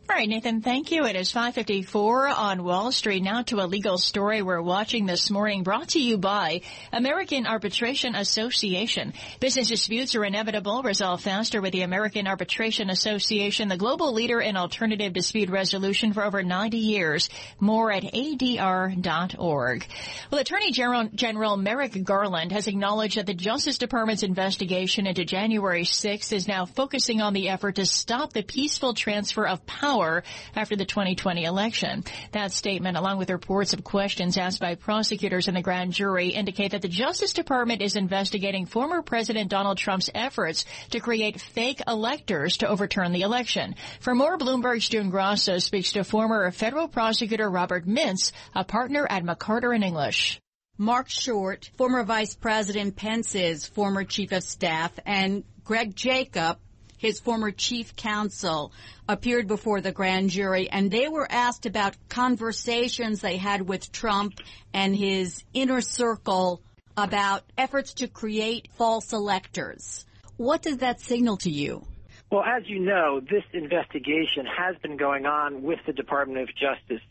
All 0.07 0.15
right, 0.15 0.29
Nathan, 0.29 0.61
thank 0.61 0.91
you. 0.91 1.03
It 1.05 1.15
is 1.15 1.31
554 1.31 2.27
on 2.27 2.63
Wall 2.63 2.91
Street. 2.91 3.23
Now 3.23 3.41
to 3.41 3.59
a 3.59 3.65
legal 3.65 3.97
story 3.97 4.43
we're 4.43 4.61
watching 4.61 5.07
this 5.07 5.31
morning 5.31 5.63
brought 5.63 5.89
to 5.89 5.99
you 5.99 6.19
by 6.19 6.61
American 6.93 7.47
Arbitration 7.47 8.13
Association. 8.13 9.13
Business 9.39 9.67
disputes 9.67 10.13
are 10.13 10.23
inevitable. 10.23 10.83
Resolve 10.83 11.21
faster 11.21 11.59
with 11.59 11.73
the 11.73 11.81
American 11.81 12.27
Arbitration 12.27 12.91
Association, 12.91 13.67
the 13.67 13.77
global 13.77 14.13
leader 14.13 14.39
in 14.39 14.57
alternative 14.57 15.11
dispute 15.11 15.49
resolution 15.49 16.13
for 16.13 16.23
over 16.23 16.43
90 16.43 16.77
years. 16.77 17.27
More 17.59 17.91
at 17.91 18.03
adr.org. 18.03 19.87
Well, 20.31 20.41
Attorney 20.41 20.71
General, 20.71 21.09
General 21.15 21.57
Merrick 21.57 22.03
Garland 22.03 22.51
has 22.51 22.67
acknowledged 22.67 23.17
that 23.17 23.25
the 23.25 23.33
Justice 23.33 23.79
Department's 23.79 24.23
investigation 24.23 25.07
into 25.07 25.25
January 25.25 25.83
6th 25.83 26.31
is 26.31 26.47
now 26.47 26.65
focusing 26.65 27.21
on 27.21 27.33
the 27.33 27.49
effort 27.49 27.77
to 27.77 27.87
stop 27.87 28.33
the 28.33 28.43
peaceful 28.43 28.93
transfer 28.93 29.47
of 29.47 29.65
power 29.65 29.94
power 29.95 30.23
after 30.55 30.75
the 30.75 30.85
2020 30.85 31.45
election. 31.45 32.03
That 32.31 32.51
statement, 32.51 32.97
along 32.97 33.17
with 33.17 33.29
reports 33.29 33.73
of 33.73 33.83
questions 33.83 34.37
asked 34.37 34.59
by 34.59 34.75
prosecutors 34.75 35.47
and 35.47 35.55
the 35.55 35.61
grand 35.61 35.93
jury, 35.93 36.29
indicate 36.29 36.71
that 36.71 36.81
the 36.81 36.87
Justice 36.87 37.33
Department 37.33 37.81
is 37.81 37.95
investigating 37.95 38.65
former 38.65 39.01
President 39.01 39.49
Donald 39.49 39.77
Trump's 39.77 40.09
efforts 40.13 40.65
to 40.91 40.99
create 40.99 41.39
fake 41.39 41.81
electors 41.87 42.57
to 42.57 42.67
overturn 42.67 43.11
the 43.13 43.21
election. 43.21 43.75
For 43.99 44.13
more, 44.13 44.37
Bloomberg's 44.37 44.89
June 44.89 45.09
Grasso 45.09 45.59
speaks 45.59 45.93
to 45.93 46.03
former 46.03 46.51
federal 46.51 46.87
prosecutor 46.87 47.49
Robert 47.49 47.87
Mintz, 47.87 48.31
a 48.53 48.63
partner 48.63 49.07
at 49.09 49.23
McCarter 49.23 49.73
and 49.73 49.83
English. 49.83 50.39
Marc 50.77 51.09
Short, 51.09 51.69
former 51.77 52.03
Vice 52.03 52.35
President 52.35 52.97
Pence's 52.97 53.65
former 53.65 54.03
chief 54.03 54.33
of 54.33 54.43
staff, 54.43 54.91
and 55.05 55.45
Greg 55.63 55.95
Jacob, 55.95 56.59
his 56.97 57.19
former 57.19 57.51
chief 57.51 57.95
counsel, 57.95 58.71
appeared 59.07 59.47
before 59.47 59.81
the 59.81 59.91
grand 59.91 60.29
jury 60.29 60.69
and 60.69 60.89
they 60.89 61.07
were 61.07 61.27
asked 61.31 61.65
about 61.65 61.95
conversations 62.09 63.21
they 63.21 63.37
had 63.37 63.67
with 63.67 63.91
Trump 63.91 64.39
and 64.73 64.95
his 64.95 65.43
inner 65.53 65.81
circle 65.81 66.61
about 66.97 67.43
efforts 67.57 67.93
to 67.95 68.07
create 68.07 68.69
false 68.77 69.13
electors. 69.13 70.05
What 70.37 70.61
does 70.61 70.77
that 70.77 70.99
signal 71.01 71.37
to 71.37 71.49
you? 71.49 71.85
Well, 72.31 72.43
as 72.43 72.63
you 72.67 72.79
know, 72.79 73.21
this 73.21 73.43
investigation 73.53 74.45
has 74.45 74.75
been 74.81 74.97
going 74.97 75.25
on 75.25 75.61
with 75.61 75.79
the 75.85 75.93
Department 75.93 76.39
of 76.41 76.49
Justice 76.55 77.05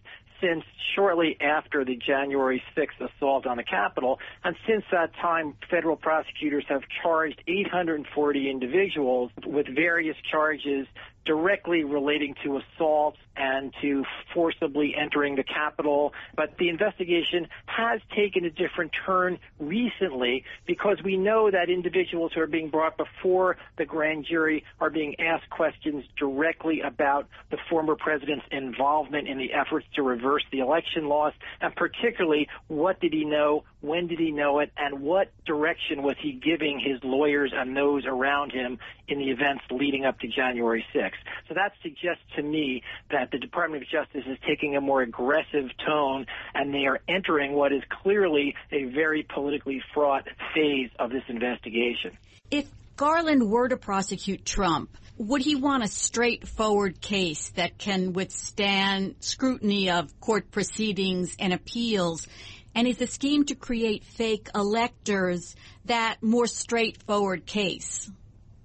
since 0.45 0.65
shortly 0.95 1.37
after 1.41 1.85
the 1.85 1.97
January 1.97 2.63
6th 2.77 3.09
assault 3.17 3.47
on 3.47 3.57
the 3.57 3.63
Capitol. 3.63 4.19
And 4.43 4.57
since 4.67 4.85
that 4.93 5.11
time, 5.21 5.55
federal 5.71 5.97
prosecutors 5.97 6.65
have 6.69 6.83
charged 7.03 7.43
840 7.47 8.51
individuals 8.51 9.31
with 9.47 9.67
various 9.75 10.17
charges 10.31 10.87
directly 11.25 11.85
relating 11.85 12.35
to 12.45 12.59
assaults 12.59 13.19
and 13.37 13.75
to 13.83 14.05
forcibly 14.33 14.95
entering 14.95 15.35
the 15.37 15.43
Capitol. 15.43 16.13
But 16.37 16.57
the 16.59 16.69
investigation 16.69 17.49
has 17.67 18.01
taken 18.15 18.45
a 18.45 18.51
different 18.51 18.93
turn 19.05 19.39
recently 19.59 20.45
because 20.67 20.99
we 21.05 21.17
know 21.17 21.51
that 21.51 21.69
individuals 21.69 22.33
who 22.35 22.41
are 22.41 22.47
being 22.47 22.71
brought 22.71 22.97
before 22.97 23.57
the 23.77 23.85
grand 23.85 24.27
jury 24.29 24.65
are 24.81 24.91
being 24.91 25.19
asked 25.19 25.51
questions 25.51 26.05
directly 26.17 26.81
about 26.81 27.29
the 27.51 27.59
former 27.69 27.97
president's 27.97 28.47
involvement 28.51 29.27
in 29.29 29.39
the 29.39 29.53
efforts 29.53 29.87
to 29.97 30.03
reverse 30.03 30.45
the 30.53 30.61
election 30.61 31.09
loss, 31.09 31.33
and 31.61 31.75
particularly 31.75 32.49
what 32.69 33.01
did 33.01 33.13
he 33.13 33.25
know, 33.25 33.65
when 33.81 34.07
did 34.07 34.19
he 34.19 34.31
know 34.31 34.61
it, 34.61 34.71
and 34.77 35.01
what 35.01 35.31
direction 35.45 36.03
was 36.03 36.17
he 36.21 36.33
giving 36.33 36.79
his 36.79 37.03
lawyers 37.03 37.53
and 37.55 37.77
those 37.77 38.05
around 38.07 38.53
him 38.53 38.79
in 39.09 39.19
the 39.19 39.31
events 39.31 39.65
leading 39.71 40.05
up 40.05 40.19
to 40.21 40.29
January 40.29 40.85
6th. 40.95 41.13
So 41.49 41.55
that 41.55 41.73
suggests 41.83 42.25
to 42.37 42.43
me 42.43 42.83
that 43.11 43.31
the 43.31 43.39
Department 43.39 43.83
of 43.83 43.89
Justice 43.89 44.25
is 44.27 44.39
taking 44.47 44.77
a 44.77 44.81
more 44.81 45.03
aggressive 45.03 45.71
tone 45.87 46.27
and 46.55 46.73
they 46.73 46.87
are 46.87 47.01
entering 47.09 47.53
what 47.53 47.73
is 47.73 47.83
clearly 48.03 48.55
a 48.73 48.85
very 48.85 49.23
politically 49.23 49.83
fraught 49.93 50.27
phase 50.55 50.91
of 50.99 51.11
this 51.11 51.23
investigation. 51.29 52.17
If 52.51 52.69
Garland 52.97 53.51
were 53.51 53.69
to 53.69 53.77
prosecute 53.77 54.45
Trump, 54.45 54.97
would 55.17 55.43
he 55.43 55.55
want 55.55 55.85
a 55.85 55.89
straightforward 55.89 57.01
case 57.01 57.51
that 57.51 57.79
can 57.79 58.13
withstand 58.13 59.17
scrutiny 59.21 59.91
of 59.91 60.19
court 60.21 60.51
proceedings 60.51 61.37
and 61.39 61.53
appeals? 61.53 62.27
And 62.75 62.89
is 62.89 62.97
the 62.97 63.07
scheme 63.07 63.45
to 63.47 63.55
create 63.55 64.03
fake 64.05 64.49
electors 64.55 65.55
that 65.85 66.23
more 66.23 66.47
straightforward 66.47 67.47
case? 67.47 68.11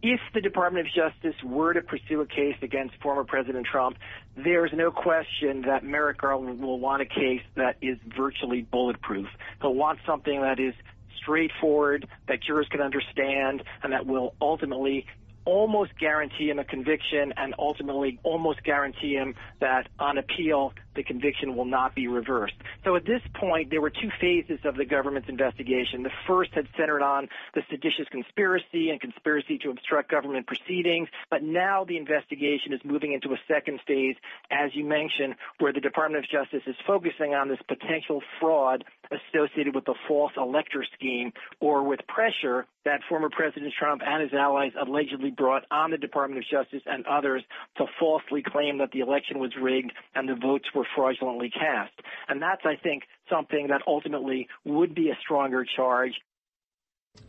If 0.02 0.20
the 0.34 0.42
Department 0.42 0.88
of 0.88 0.94
Justice 0.94 1.36
were 1.44 1.74
to 1.74 1.82
pursue 1.82 2.22
a 2.22 2.26
case 2.26 2.56
against 2.62 2.96
former 3.02 3.24
President 3.24 3.66
Trump, 3.66 3.98
there's 4.36 4.72
no 4.74 4.92
question 4.92 5.64
that 5.64 5.84
Merrick 5.84 6.20
Garland 6.20 6.62
will 6.62 6.80
want 6.80 7.02
a 7.02 7.06
case 7.06 7.42
that 7.56 7.78
is 7.82 7.98
virtually 8.16 8.62
bulletproof. 8.62 9.28
He'll 9.62 9.76
want 9.76 10.00
something 10.06 10.42
that 10.42 10.60
is 10.60 10.74
straightforward, 11.22 12.08
that 12.28 12.42
jurors 12.42 12.68
can 12.70 12.82
understand, 12.82 13.64
and 13.84 13.92
that 13.92 14.06
will 14.06 14.36
ultimately 14.42 15.06
almost 15.50 15.98
guarantee 15.98 16.50
him 16.50 16.60
a 16.60 16.64
conviction 16.64 17.34
and 17.36 17.56
ultimately 17.58 18.20
almost 18.24 18.64
guarantee 18.64 19.14
him 19.14 19.34
that 19.60 19.90
on 20.00 20.20
appeal 20.20 20.74
the 20.96 21.04
conviction 21.04 21.56
will 21.56 21.66
not 21.66 21.96
be 21.96 22.08
reversed. 22.08 22.56
So 22.84 22.96
at 22.96 23.06
this 23.06 23.22
point, 23.34 23.70
there 23.70 23.82
were 23.82 23.90
two 23.90 24.12
phases 24.20 24.60
of 24.66 24.76
the 24.76 24.86
government's 24.86 25.30
investigation. 25.30 26.04
The 26.04 26.12
first 26.28 26.52
had 26.54 26.68
centered 26.78 27.02
on 27.02 27.30
the 27.54 27.62
seditious 27.70 28.08
conspiracy 28.12 28.90
and 28.90 29.00
conspiracy 29.00 29.58
to 29.60 29.70
obstruct 29.70 30.12
government 30.12 30.46
proceedings, 30.46 31.08
but 31.30 31.42
now 31.42 31.84
the 31.84 31.98
investigation 31.98 32.74
is 32.74 32.82
moving 32.84 33.14
into 33.14 33.34
a 33.34 33.40
second 33.48 33.80
phase, 33.88 34.18
as 34.52 34.76
you 34.76 34.84
mentioned, 34.84 35.36
where 35.60 35.74
the 35.74 35.82
Department 35.82 36.24
of 36.24 36.30
Justice 36.30 36.64
is 36.68 36.76
focusing 36.86 37.34
on 37.34 37.48
this 37.48 37.60
potential 37.68 38.22
fraud 38.40 38.84
associated 39.12 39.76
with 39.76 39.86
the 39.86 39.96
false 40.08 40.32
elector 40.38 40.86
scheme 40.96 41.32
or 41.60 41.84
with 41.84 42.00
pressure 42.08 42.66
that 42.86 43.02
former 43.08 43.30
President 43.30 43.74
Trump 43.78 44.02
and 44.06 44.22
his 44.24 44.34
allies 44.34 44.72
allegedly 44.80 45.32
brought 45.32 45.64
on 45.72 45.92
the 45.92 45.98
Department 45.98 46.44
of 46.44 46.50
Justice 46.50 46.84
and 46.86 47.06
others 47.08 47.44
to 47.78 47.86
falsely 48.00 48.44
claim 48.44 48.78
that 48.78 48.92
the 48.92 49.00
election 49.00 49.40
was 49.40 49.52
rigged 49.60 49.92
and 50.16 50.28
the 50.30 50.36
votes 50.36 50.66
were 50.74 50.86
fraudulently 50.96 51.50
cast. 51.50 51.94
And 52.28 52.42
that's, 52.42 52.62
I 52.66 52.76
think, 52.76 53.04
something 53.30 53.68
that 53.68 53.82
ultimately 53.88 54.48
would 54.66 54.96
be 54.96 55.10
a 55.10 55.18
stronger 55.22 55.66
charge 55.76 56.14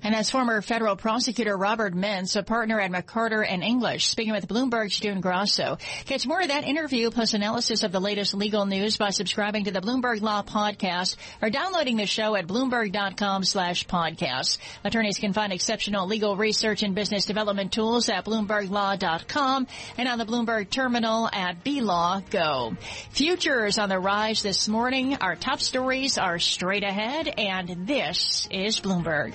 and 0.03 0.15
as 0.15 0.31
former 0.31 0.63
federal 0.63 0.97
prosecutor 0.97 1.57
Robert 1.57 1.95
Mintz, 1.95 2.37
a 2.37 2.43
partner 2.43 2.81
at 2.81 2.91
McCarter 2.91 3.47
and 3.47 3.63
English, 3.63 4.07
speaking 4.07 4.33
with 4.33 4.49
Bloomberg's 4.49 4.99
June 4.99 5.21
Grasso. 5.21 5.79
Catch 6.07 6.27
more 6.27 6.41
of 6.41 6.49
that 6.49 6.65
interview 6.65 7.11
plus 7.11 7.35
analysis 7.35 7.83
of 7.83 7.93
the 7.93 8.01
latest 8.01 8.35
legal 8.35 8.67
news 8.67 8.97
by 8.97 9.11
subscribing 9.11 9.65
to 9.65 9.71
the 9.71 9.81
Bloomberg 9.81 10.21
Law 10.21 10.43
Podcast 10.43 11.17
or 11.43 11.51
downloading 11.51 11.97
the 11.97 12.07
show 12.07 12.35
at 12.35 12.47
Bloomberg.com 12.47 13.45
slash 13.45 13.87
podcast. 13.87 14.59
Attorneys 14.85 15.19
can 15.19 15.33
find 15.33 15.53
exceptional 15.53 16.07
legal 16.07 16.37
research 16.37 16.83
and 16.83 16.95
business 16.95 17.27
development 17.27 17.73
tools 17.73 18.09
at 18.09 18.25
BloombergLaw.com 18.25 19.67
and 19.99 20.09
on 20.09 20.19
the 20.19 20.27
Bloomberg 20.27 20.71
terminal 20.71 21.29
at 21.33 21.63
BLaw 21.63 22.29
Go. 22.31 22.77
Futures 23.11 23.79
on 23.79 23.89
the 23.89 23.99
rise 23.99 24.43
this 24.43 24.69
morning. 24.69 25.17
Our 25.17 25.37
top 25.37 25.61
stories 25.61 26.19
are 26.19 26.39
straight 26.39 26.85
ahead 26.85 27.29
and 27.29 27.87
this 27.87 28.49
is 28.51 28.81
Bloomberg. 28.81 29.35